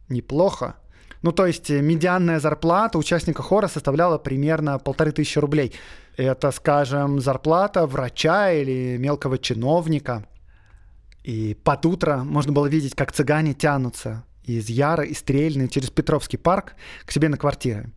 Неплохо. 0.07 0.75
Ну, 1.21 1.33
то 1.33 1.45
есть 1.45 1.69
медианная 1.69 2.39
зарплата 2.39 2.97
участника 2.97 3.43
хора 3.43 3.67
составляла 3.67 4.17
примерно 4.17 4.79
полторы 4.79 5.11
тысячи 5.11 5.37
рублей. 5.37 5.73
Это, 6.15 6.51
скажем, 6.51 7.19
зарплата 7.19 7.85
врача 7.85 8.51
или 8.51 8.95
мелкого 8.97 9.37
чиновника. 9.37 10.25
И 11.23 11.57
под 11.63 11.85
утро 11.85 12.17
можно 12.23 12.53
было 12.53 12.67
видеть, 12.67 12.95
как 12.95 13.11
цыгане 13.11 13.53
тянутся 13.53 14.23
из 14.45 14.69
Яра 14.69 15.03
и 15.03 15.13
Стрельны 15.13 15.67
через 15.67 15.89
Петровский 15.89 16.37
парк 16.37 16.75
к 17.05 17.11
себе 17.11 17.27
на 17.27 17.37
квартиры. 17.37 17.91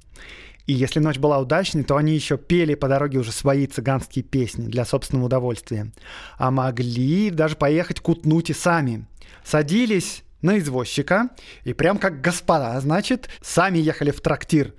И 0.67 0.73
если 0.73 1.01
ночь 1.01 1.19
была 1.19 1.39
удачной, 1.39 1.85
то 1.85 1.97
они 1.97 2.15
еще 2.15 2.39
пели 2.39 2.75
по 2.75 2.89
дороге 2.89 3.19
уже 3.19 3.33
свои 3.33 3.67
цыганские 3.67 4.23
песни 4.23 4.67
для 4.67 4.85
собственного 4.85 5.27
удовольствия. 5.27 5.93
А 6.39 6.51
могли 6.51 7.31
даже 7.31 7.57
поехать 7.57 8.01
кутнуть 8.01 8.51
и 8.51 8.55
сами. 8.55 9.07
Садились 9.45 10.23
на 10.41 10.59
извозчика 10.59 11.31
и 11.65 11.73
прям 11.73 11.99
как 11.99 12.21
господа, 12.21 12.79
значит, 12.81 13.29
сами 13.41 13.79
ехали 13.79 14.11
в 14.11 14.21
трактир 14.21 14.75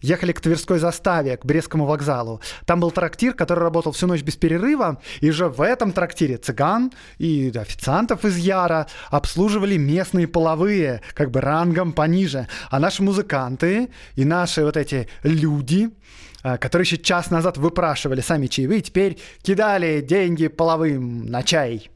ехали 0.00 0.32
к 0.32 0.40
Тверской 0.40 0.78
заставе, 0.78 1.36
к 1.36 1.44
Брестскому 1.44 1.86
вокзалу. 1.86 2.40
Там 2.64 2.80
был 2.80 2.90
трактир, 2.90 3.34
который 3.34 3.60
работал 3.60 3.92
всю 3.92 4.06
ночь 4.06 4.22
без 4.22 4.36
перерыва, 4.36 5.00
и 5.20 5.30
же 5.30 5.48
в 5.48 5.60
этом 5.60 5.92
трактире 5.92 6.36
цыган 6.36 6.92
и 7.18 7.52
официантов 7.54 8.24
из 8.24 8.36
Яра 8.36 8.86
обслуживали 9.10 9.76
местные 9.76 10.28
половые, 10.28 11.00
как 11.14 11.30
бы 11.30 11.40
рангом 11.40 11.92
пониже. 11.92 12.48
А 12.70 12.78
наши 12.78 13.02
музыканты 13.02 13.88
и 14.14 14.24
наши 14.24 14.64
вот 14.64 14.76
эти 14.76 15.08
люди, 15.22 15.90
а, 16.42 16.58
которые 16.58 16.84
еще 16.84 16.98
час 16.98 17.30
назад 17.30 17.56
выпрашивали 17.56 18.20
сами 18.20 18.46
чаевые, 18.46 18.80
теперь 18.80 19.18
кидали 19.42 20.00
деньги 20.00 20.48
половым 20.48 21.26
на 21.26 21.42
чай. 21.42 21.90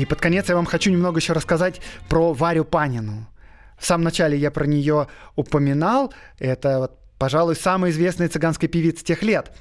И 0.00 0.06
под 0.06 0.18
конец 0.18 0.48
я 0.48 0.54
вам 0.54 0.64
хочу 0.64 0.90
немного 0.90 1.20
еще 1.20 1.34
рассказать 1.34 1.82
про 2.08 2.32
Варю 2.32 2.64
Панину. 2.64 3.28
В 3.78 3.84
самом 3.84 4.04
начале 4.04 4.38
я 4.38 4.50
про 4.50 4.64
нее 4.64 5.08
упоминал. 5.36 6.14
Это, 6.38 6.78
вот, 6.78 6.98
пожалуй, 7.18 7.54
самая 7.54 7.90
известная 7.90 8.30
цыганская 8.30 8.70
певица 8.70 9.04
тех 9.04 9.22
лет. 9.22 9.52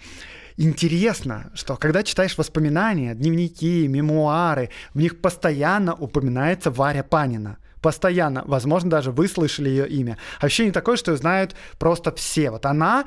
Интересно, 0.55 1.51
что 1.55 1.75
когда 1.75 2.03
читаешь 2.03 2.37
воспоминания, 2.37 3.15
дневники, 3.15 3.85
мемуары, 3.89 4.69
в 4.93 4.99
них 4.99 5.19
постоянно 5.19 5.93
упоминается 5.93 6.71
Варя 6.71 7.03
Панина. 7.03 7.57
Постоянно. 7.81 8.43
Возможно, 8.45 8.89
даже 8.89 9.11
вы 9.11 9.27
слышали 9.27 9.67
ее 9.67 9.89
имя. 9.89 10.17
Ощущение 10.39 10.71
такое, 10.71 10.95
что 10.95 11.13
знают 11.17 11.53
просто 11.77 12.13
все. 12.13 12.49
Вот 12.49 12.65
она 12.65 13.03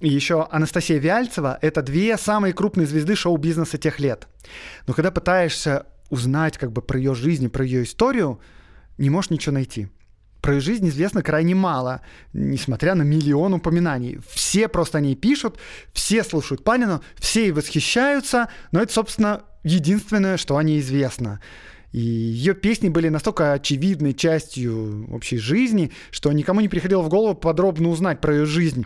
и 0.00 0.08
еще 0.08 0.48
Анастасия 0.50 0.98
Вяльцева— 0.98 1.58
это 1.60 1.80
две 1.80 2.16
самые 2.16 2.54
крупные 2.54 2.86
звезды 2.86 3.14
шоу-бизнеса 3.14 3.78
тех 3.78 4.00
лет. 4.00 4.26
Но 4.86 4.94
когда 4.94 5.12
пытаешься 5.12 5.86
узнать 6.12 6.58
как 6.58 6.72
бы 6.72 6.82
про 6.82 6.98
ее 6.98 7.14
жизнь, 7.14 7.48
про 7.48 7.64
ее 7.64 7.84
историю, 7.84 8.38
не 8.98 9.08
можешь 9.08 9.30
ничего 9.30 9.54
найти. 9.54 9.88
Про 10.42 10.54
ее 10.54 10.60
жизнь 10.60 10.86
известно 10.88 11.22
крайне 11.22 11.54
мало, 11.54 12.02
несмотря 12.34 12.94
на 12.94 13.02
миллион 13.02 13.54
упоминаний. 13.54 14.20
Все 14.30 14.68
просто 14.68 14.98
о 14.98 15.00
ней 15.00 15.14
пишут, 15.14 15.56
все 15.94 16.22
слушают 16.22 16.64
Панину, 16.64 17.02
все 17.18 17.44
ей 17.44 17.52
восхищаются, 17.52 18.50
но 18.72 18.82
это, 18.82 18.92
собственно, 18.92 19.44
единственное, 19.64 20.36
что 20.36 20.58
о 20.58 20.62
ней 20.62 20.80
известно. 20.80 21.40
И 21.92 22.00
ее 22.00 22.54
песни 22.54 22.90
были 22.90 23.08
настолько 23.08 23.54
очевидной 23.54 24.12
частью 24.12 25.10
общей 25.14 25.38
жизни, 25.38 25.92
что 26.10 26.30
никому 26.32 26.60
не 26.60 26.68
приходило 26.68 27.00
в 27.00 27.08
голову 27.08 27.34
подробно 27.34 27.88
узнать 27.88 28.20
про 28.20 28.34
ее 28.34 28.44
жизнь 28.44 28.84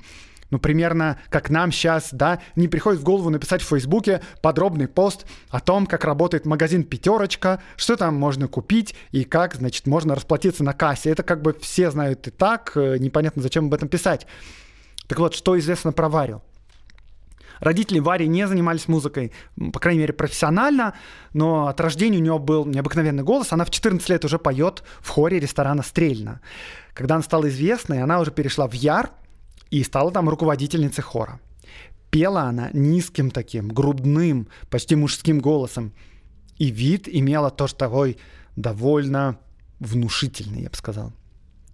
ну, 0.50 0.58
примерно 0.58 1.18
как 1.28 1.50
нам 1.50 1.72
сейчас, 1.72 2.10
да, 2.12 2.40
не 2.54 2.68
приходит 2.68 3.00
в 3.00 3.04
голову 3.04 3.30
написать 3.30 3.62
в 3.62 3.66
Фейсбуке 3.66 4.20
подробный 4.42 4.88
пост 4.88 5.26
о 5.50 5.60
том, 5.60 5.86
как 5.86 6.04
работает 6.04 6.46
магазин 6.46 6.84
«Пятерочка», 6.84 7.62
что 7.76 7.96
там 7.96 8.14
можно 8.14 8.48
купить 8.48 8.94
и 9.10 9.24
как, 9.24 9.54
значит, 9.54 9.86
можно 9.86 10.14
расплатиться 10.14 10.62
на 10.64 10.72
кассе. 10.72 11.10
Это 11.10 11.22
как 11.22 11.42
бы 11.42 11.56
все 11.60 11.90
знают 11.90 12.26
и 12.28 12.30
так, 12.30 12.72
э, 12.76 12.98
непонятно, 12.98 13.42
зачем 13.42 13.66
об 13.66 13.74
этом 13.74 13.88
писать. 13.88 14.26
Так 15.08 15.18
вот, 15.18 15.34
что 15.34 15.58
известно 15.58 15.92
про 15.92 16.08
Варю? 16.08 16.42
Родители 17.60 18.00
Вари 18.00 18.28
не 18.28 18.46
занимались 18.46 18.86
музыкой, 18.86 19.32
по 19.72 19.80
крайней 19.80 20.00
мере, 20.00 20.12
профессионально, 20.12 20.94
но 21.32 21.68
от 21.68 21.80
рождения 21.80 22.18
у 22.18 22.20
нее 22.20 22.38
был 22.38 22.66
необыкновенный 22.66 23.22
голос. 23.22 23.52
Она 23.52 23.64
в 23.64 23.70
14 23.70 24.06
лет 24.10 24.24
уже 24.24 24.38
поет 24.38 24.82
в 25.00 25.08
хоре 25.08 25.40
ресторана 25.40 25.82
«Стрельна». 25.82 26.40
Когда 26.92 27.14
она 27.14 27.24
стала 27.24 27.48
известной, 27.48 28.02
она 28.02 28.20
уже 28.20 28.30
перешла 28.30 28.68
в 28.68 28.72
Яр, 28.74 29.10
и 29.70 29.82
стала 29.82 30.10
там 30.10 30.28
руководительницей 30.28 31.02
хора. 31.02 31.40
Пела 32.10 32.42
она 32.42 32.70
низким 32.72 33.30
таким, 33.30 33.68
грудным, 33.68 34.48
почти 34.70 34.96
мужским 34.96 35.40
голосом. 35.40 35.92
И 36.56 36.70
вид 36.70 37.08
имела 37.08 37.50
тоже 37.50 37.74
такой 37.74 38.16
довольно 38.54 39.38
внушительный, 39.80 40.62
я 40.62 40.70
бы 40.70 40.76
сказал. 40.76 41.12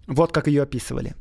Вот 0.07 0.31
как 0.31 0.47
ее 0.47 0.63
описывали. 0.63 1.15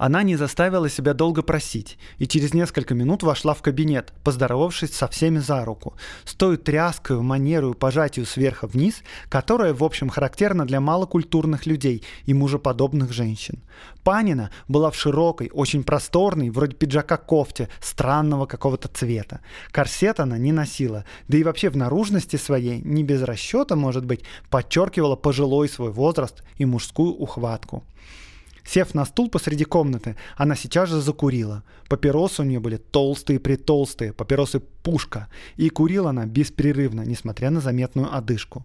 Она 0.00 0.22
не 0.22 0.34
заставила 0.36 0.88
себя 0.88 1.12
долго 1.12 1.42
просить 1.42 1.98
и 2.16 2.26
через 2.26 2.54
несколько 2.54 2.94
минут 2.94 3.22
вошла 3.22 3.52
в 3.52 3.60
кабинет, 3.60 4.14
поздоровавшись 4.24 4.94
со 4.94 5.08
всеми 5.08 5.40
за 5.40 5.62
руку, 5.62 5.94
с 6.24 6.32
той 6.32 6.56
тряскою 6.56 7.22
манерою 7.22 7.74
пожатию 7.74 8.24
сверху 8.24 8.66
вниз, 8.66 9.02
которая, 9.28 9.74
в 9.74 9.84
общем, 9.84 10.08
характерна 10.08 10.64
для 10.64 10.80
малокультурных 10.80 11.66
людей 11.66 12.02
и 12.24 12.32
мужеподобных 12.32 13.12
женщин. 13.12 13.62
Панина 14.02 14.50
была 14.68 14.90
в 14.90 14.96
широкой, 14.96 15.50
очень 15.52 15.84
просторной, 15.84 16.48
вроде 16.48 16.76
пиджака 16.76 17.18
кофте, 17.18 17.68
странного 17.78 18.46
какого-то 18.46 18.88
цвета. 18.88 19.40
Корсет 19.70 20.18
она 20.18 20.38
не 20.38 20.52
носила, 20.52 21.04
да 21.28 21.36
и 21.36 21.44
вообще 21.44 21.68
в 21.68 21.76
наружности 21.76 22.36
своей, 22.36 22.80
не 22.80 23.04
без 23.04 23.20
расчета, 23.20 23.76
может 23.76 24.06
быть, 24.06 24.22
подчеркивала 24.48 25.16
пожилой 25.16 25.68
свой 25.68 25.90
возраст 25.90 26.42
и 26.56 26.64
мужскую 26.64 27.12
ухватку. 27.12 27.84
Сев 28.70 28.94
на 28.94 29.04
стул 29.04 29.28
посреди 29.28 29.64
комнаты, 29.64 30.14
она 30.36 30.54
сейчас 30.54 30.88
же 30.88 31.00
закурила. 31.00 31.64
Папиросы 31.88 32.42
у 32.42 32.44
нее 32.44 32.60
были 32.60 32.76
толстые-притолстые, 32.76 34.12
папиросы 34.12 34.60
пушка. 34.60 35.26
И 35.56 35.68
курила 35.70 36.10
она 36.10 36.24
беспрерывно, 36.26 37.00
несмотря 37.00 37.50
на 37.50 37.60
заметную 37.60 38.14
одышку. 38.14 38.64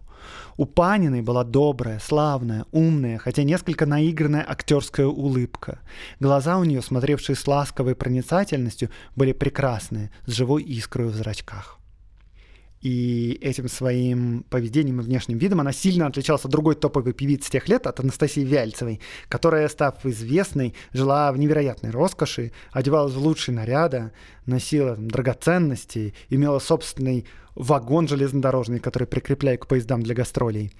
У 0.56 0.64
Паниной 0.64 1.22
была 1.22 1.42
добрая, 1.42 1.98
славная, 1.98 2.66
умная, 2.70 3.18
хотя 3.18 3.42
несколько 3.42 3.84
наигранная 3.84 4.46
актерская 4.48 5.08
улыбка. 5.08 5.80
Глаза 6.20 6.58
у 6.58 6.62
нее, 6.62 6.82
смотревшие 6.82 7.34
с 7.34 7.44
ласковой 7.48 7.96
проницательностью, 7.96 8.90
были 9.16 9.32
прекрасные, 9.32 10.12
с 10.26 10.32
живой 10.32 10.62
искрой 10.62 11.08
в 11.08 11.16
зрачках. 11.16 11.75
И 12.82 13.38
этим 13.40 13.68
своим 13.68 14.44
поведением 14.50 15.00
и 15.00 15.04
внешним 15.04 15.38
видом 15.38 15.60
она 15.60 15.72
сильно 15.72 16.06
отличалась 16.06 16.44
от 16.44 16.50
другой 16.50 16.74
топовой 16.74 17.14
певицы 17.14 17.50
тех 17.50 17.68
лет, 17.68 17.86
от 17.86 18.00
Анастасии 18.00 18.42
Вяльцевой, 18.42 19.00
которая, 19.28 19.68
став 19.68 20.04
известной, 20.04 20.74
жила 20.92 21.32
в 21.32 21.38
невероятной 21.38 21.90
роскоши, 21.90 22.52
одевалась 22.72 23.14
в 23.14 23.18
лучшие 23.18 23.54
наряды, 23.54 24.12
носила 24.44 24.94
там, 24.94 25.08
драгоценности, 25.08 26.14
имела 26.28 26.58
собственный 26.58 27.26
вагон 27.54 28.08
железнодорожный, 28.08 28.78
который 28.78 29.08
прикрепляли 29.08 29.56
к 29.56 29.66
поездам 29.66 30.02
для 30.02 30.14
гастролей. 30.14 30.72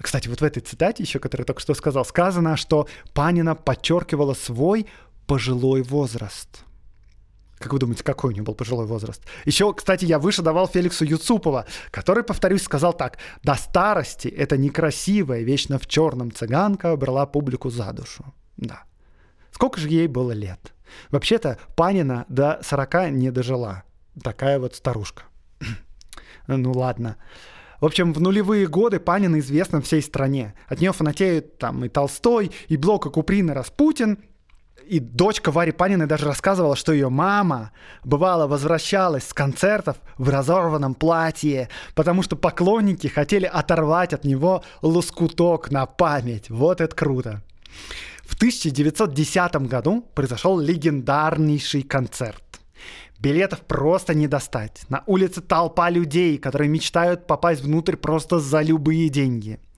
Кстати, 0.00 0.28
вот 0.28 0.40
в 0.40 0.44
этой 0.44 0.60
цитате 0.60 1.02
еще, 1.02 1.18
которую 1.18 1.44
я 1.44 1.46
только 1.46 1.60
что 1.60 1.74
сказал, 1.74 2.04
сказано, 2.04 2.56
что 2.56 2.88
Панина 3.12 3.54
подчеркивала 3.54 4.34
свой 4.34 4.86
пожилой 5.26 5.82
возраст– 5.82 6.64
как 7.64 7.72
вы 7.72 7.78
думаете, 7.78 8.04
какой 8.04 8.32
у 8.32 8.36
него 8.36 8.44
был 8.44 8.54
пожилой 8.54 8.84
возраст? 8.84 9.22
Еще, 9.46 9.72
кстати, 9.72 10.04
я 10.04 10.18
выше 10.18 10.42
давал 10.42 10.68
Феликсу 10.68 11.06
Юцупова, 11.06 11.64
который, 11.90 12.22
повторюсь, 12.22 12.62
сказал 12.62 12.92
так. 12.92 13.16
До 13.42 13.54
старости 13.54 14.28
эта 14.28 14.58
некрасивая, 14.58 15.40
вечно 15.40 15.78
в 15.78 15.86
черном 15.86 16.30
цыганка 16.30 16.94
брала 16.96 17.24
публику 17.24 17.70
за 17.70 17.90
душу. 17.94 18.22
Да. 18.58 18.82
Сколько 19.50 19.80
же 19.80 19.88
ей 19.88 20.08
было 20.08 20.32
лет? 20.32 20.74
Вообще-то 21.10 21.58
Панина 21.74 22.26
до 22.28 22.60
40 22.62 23.12
не 23.12 23.30
дожила. 23.30 23.84
Такая 24.22 24.58
вот 24.58 24.74
старушка. 24.74 25.22
ну 26.46 26.70
ладно. 26.72 27.16
В 27.80 27.86
общем, 27.86 28.12
в 28.12 28.20
нулевые 28.20 28.66
годы 28.66 29.00
Панина 29.00 29.38
известна 29.38 29.80
всей 29.80 30.02
стране. 30.02 30.52
От 30.68 30.80
нее 30.80 30.92
фанатеют 30.92 31.56
там 31.56 31.82
и 31.82 31.88
Толстой, 31.88 32.52
и 32.68 32.76
Блок, 32.76 33.06
и 33.06 33.10
Куприн, 33.10 33.50
и 33.50 33.54
Распутин– 33.54 34.18
и 34.88 35.00
дочка 35.00 35.50
Вари 35.50 35.72
Паниной 35.72 36.06
даже 36.06 36.26
рассказывала, 36.26 36.76
что 36.76 36.92
ее 36.92 37.08
мама 37.08 37.72
бывало 38.04 38.46
возвращалась 38.46 39.28
с 39.28 39.34
концертов 39.34 39.96
в 40.18 40.28
разорванном 40.28 40.94
платье, 40.94 41.68
потому 41.94 42.22
что 42.22 42.36
поклонники 42.36 43.06
хотели 43.06 43.46
оторвать 43.46 44.12
от 44.12 44.24
него 44.24 44.62
лоскуток 44.82 45.70
на 45.70 45.86
память. 45.86 46.50
Вот 46.50 46.80
это 46.80 46.94
круто. 46.94 47.42
В 48.24 48.36
1910 48.36 49.56
году 49.68 50.02
произошел 50.14 50.58
легендарнейший 50.58 51.82
концерт. 51.82 52.42
Билетов 53.18 53.60
просто 53.60 54.14
не 54.14 54.28
достать. 54.28 54.82
На 54.88 55.02
улице 55.06 55.40
толпа 55.40 55.88
людей, 55.88 56.36
которые 56.36 56.68
мечтают 56.68 57.26
попасть 57.26 57.62
внутрь 57.62 57.96
просто 57.96 58.38
за 58.38 58.60
любые 58.60 59.08
деньги– 59.08 59.58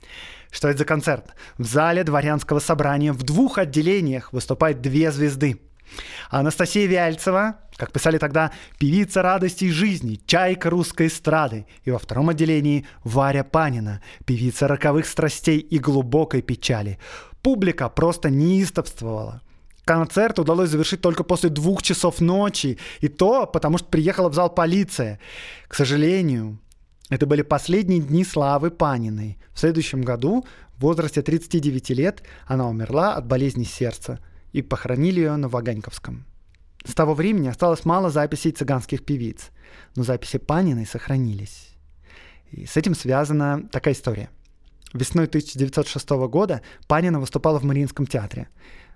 что 0.57 0.69
это 0.69 0.79
за 0.79 0.85
концерт? 0.87 1.35
В 1.59 1.67
зале 1.67 2.03
дворянского 2.03 2.61
собрания 2.61 3.13
в 3.13 3.23
двух 3.23 3.59
отделениях 3.59 4.33
выступают 4.33 4.81
две 4.81 5.13
звезды. 5.13 5.61
Анастасия 6.31 6.87
Вяльцева, 6.87 7.57
как 7.77 7.93
писали 7.93 8.17
тогда, 8.17 8.53
певица 8.79 9.21
радости 9.21 9.65
и 9.65 9.71
жизни, 9.71 10.19
чайка 10.27 10.71
русской 10.71 11.09
эстрады. 11.09 11.67
И 11.85 11.91
во 11.91 11.99
втором 11.99 12.31
отделении 12.31 12.87
Варя 13.05 13.45
Панина, 13.45 14.01
певица 14.25 14.67
роковых 14.67 15.07
страстей 15.07 15.59
и 15.59 15.79
глубокой 15.79 16.41
печали. 16.41 16.99
Публика 17.43 17.91
просто 17.91 18.31
неистовствовала. 18.31 19.43
Концерт 19.85 20.39
удалось 20.39 20.71
завершить 20.71 21.03
только 21.03 21.23
после 21.23 21.51
двух 21.51 21.83
часов 21.83 22.23
ночи, 22.23 22.79
и 23.01 23.09
то 23.09 23.47
потому, 23.47 23.77
что 23.77 23.89
приехала 23.89 24.31
в 24.31 24.35
зал 24.35 24.49
полиция. 24.49 25.21
К 25.69 25.75
сожалению, 25.75 26.59
это 27.09 27.27
были 27.27 27.43
последние 27.43 28.01
дни 28.01 28.25
славы 28.25 28.71
Паниной. 28.71 29.39
В 29.53 29.61
следующем 29.61 30.03
году, 30.03 30.45
в 30.77 30.83
возрасте 30.83 31.23
39 31.23 31.91
лет, 31.91 32.23
она 32.47 32.69
умерла 32.69 33.15
от 33.15 33.27
болезни 33.27 33.65
сердца 33.65 34.19
и 34.53 34.63
похоронили 34.63 35.21
ее 35.21 35.37
на 35.37 35.49
Ваганьковском. 35.49 36.25
С 36.85 36.95
того 36.95 37.15
времени 37.15 37.49
осталось 37.49 37.85
мало 37.85 38.11
записей 38.11 38.53
цыганских 38.53 39.05
певиц, 39.05 39.51
но 39.95 40.03
записи 40.03 40.39
Паниной 40.39 40.87
сохранились. 40.87 41.77
И 42.51 42.67
с 42.67 42.77
этим 42.77 42.95
связана 42.95 43.69
такая 43.71 43.95
история. 43.95 44.31
Весной 44.93 45.27
1906 45.27 46.09
года 46.29 46.63
Панина 46.87 47.21
выступала 47.21 47.59
в 47.59 47.65
Мариинском 47.65 48.07
театре. 48.07 48.49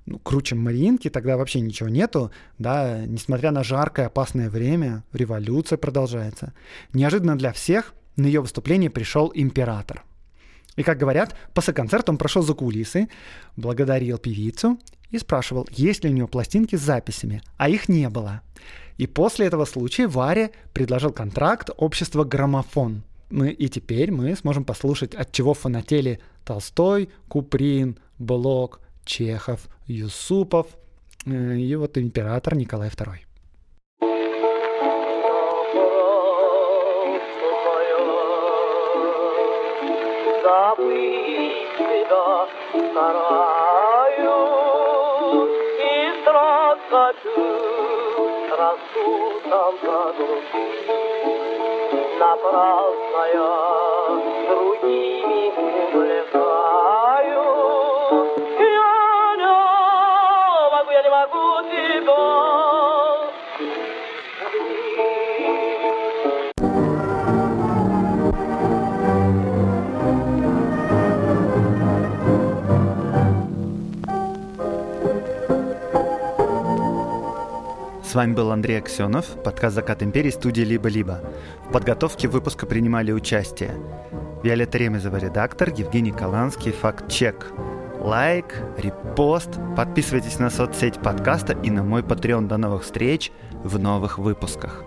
Ну, 0.06 0.18
круче 0.18 0.54
Мариинки 0.54 1.10
тогда 1.10 1.36
вообще 1.36 1.60
ничего 1.60 1.88
нету, 1.88 2.32
да, 2.58 3.04
несмотря 3.06 3.50
на 3.50 3.62
жаркое 3.62 4.06
опасное 4.06 4.48
время, 4.48 5.04
революция 5.12 5.76
продолжается. 5.76 6.54
Неожиданно 6.92 7.36
для 7.36 7.52
всех 7.52 7.92
на 8.20 8.26
ее 8.26 8.40
выступление 8.40 8.90
пришел 8.90 9.32
император. 9.34 10.04
И, 10.76 10.82
как 10.82 10.98
говорят, 10.98 11.36
после 11.52 11.74
концерта 11.74 12.12
он 12.12 12.18
прошел 12.18 12.42
за 12.42 12.54
кулисы, 12.54 13.08
благодарил 13.56 14.18
певицу 14.18 14.78
и 15.10 15.18
спрашивал, 15.18 15.66
есть 15.70 16.04
ли 16.04 16.10
у 16.10 16.12
нее 16.12 16.28
пластинки 16.28 16.76
с 16.76 16.80
записями, 16.80 17.42
а 17.56 17.68
их 17.68 17.88
не 17.88 18.08
было. 18.08 18.42
И 18.96 19.06
после 19.06 19.46
этого 19.46 19.64
случая 19.64 20.06
Варе 20.06 20.52
предложил 20.72 21.12
контракт 21.12 21.70
общества 21.76 22.24
«Граммофон». 22.24 23.02
Мы, 23.30 23.50
и 23.50 23.68
теперь 23.68 24.10
мы 24.10 24.34
сможем 24.36 24.64
послушать, 24.64 25.14
от 25.14 25.32
чего 25.32 25.54
фанатели 25.54 26.20
Толстой, 26.44 27.10
Куприн, 27.28 27.98
Блок, 28.18 28.80
Чехов, 29.04 29.68
Юсупов 29.86 30.66
э, 31.26 31.56
и 31.56 31.76
вот 31.76 31.96
император 31.96 32.56
Николай 32.56 32.88
II. 32.88 33.29
Забыть 40.50 41.68
тебя 41.78 42.48
стараюсь 42.72 43.50
и 45.78 46.20
страх 46.20 46.78
хочу 46.90 47.50
рассудом 48.58 49.74
заглушить. 49.82 50.90
Напрасно 52.18 53.22
я 53.32 53.54
другими 54.48 55.42
увлекаю. 55.94 56.99
С 78.10 78.14
вами 78.16 78.32
был 78.32 78.50
Андрей 78.50 78.78
Аксенов, 78.78 79.40
подкаст 79.44 79.76
«Закат 79.76 80.02
империи» 80.02 80.30
студии 80.30 80.62
«Либо-либо». 80.62 81.20
В 81.68 81.72
подготовке 81.72 82.26
выпуска 82.26 82.66
принимали 82.66 83.12
участие 83.12 83.70
Виолетта 84.42 84.78
Ремезова, 84.78 85.16
редактор, 85.18 85.68
Евгений 85.68 86.10
Каланский, 86.10 86.72
факт-чек. 86.72 87.52
Лайк, 88.00 88.64
репост, 88.78 89.50
подписывайтесь 89.76 90.40
на 90.40 90.50
соцсеть 90.50 90.98
подкаста 90.98 91.52
и 91.62 91.70
на 91.70 91.84
мой 91.84 92.02
Patreon. 92.02 92.48
До 92.48 92.56
новых 92.56 92.82
встреч 92.82 93.30
в 93.62 93.78
новых 93.78 94.18
выпусках. 94.18 94.82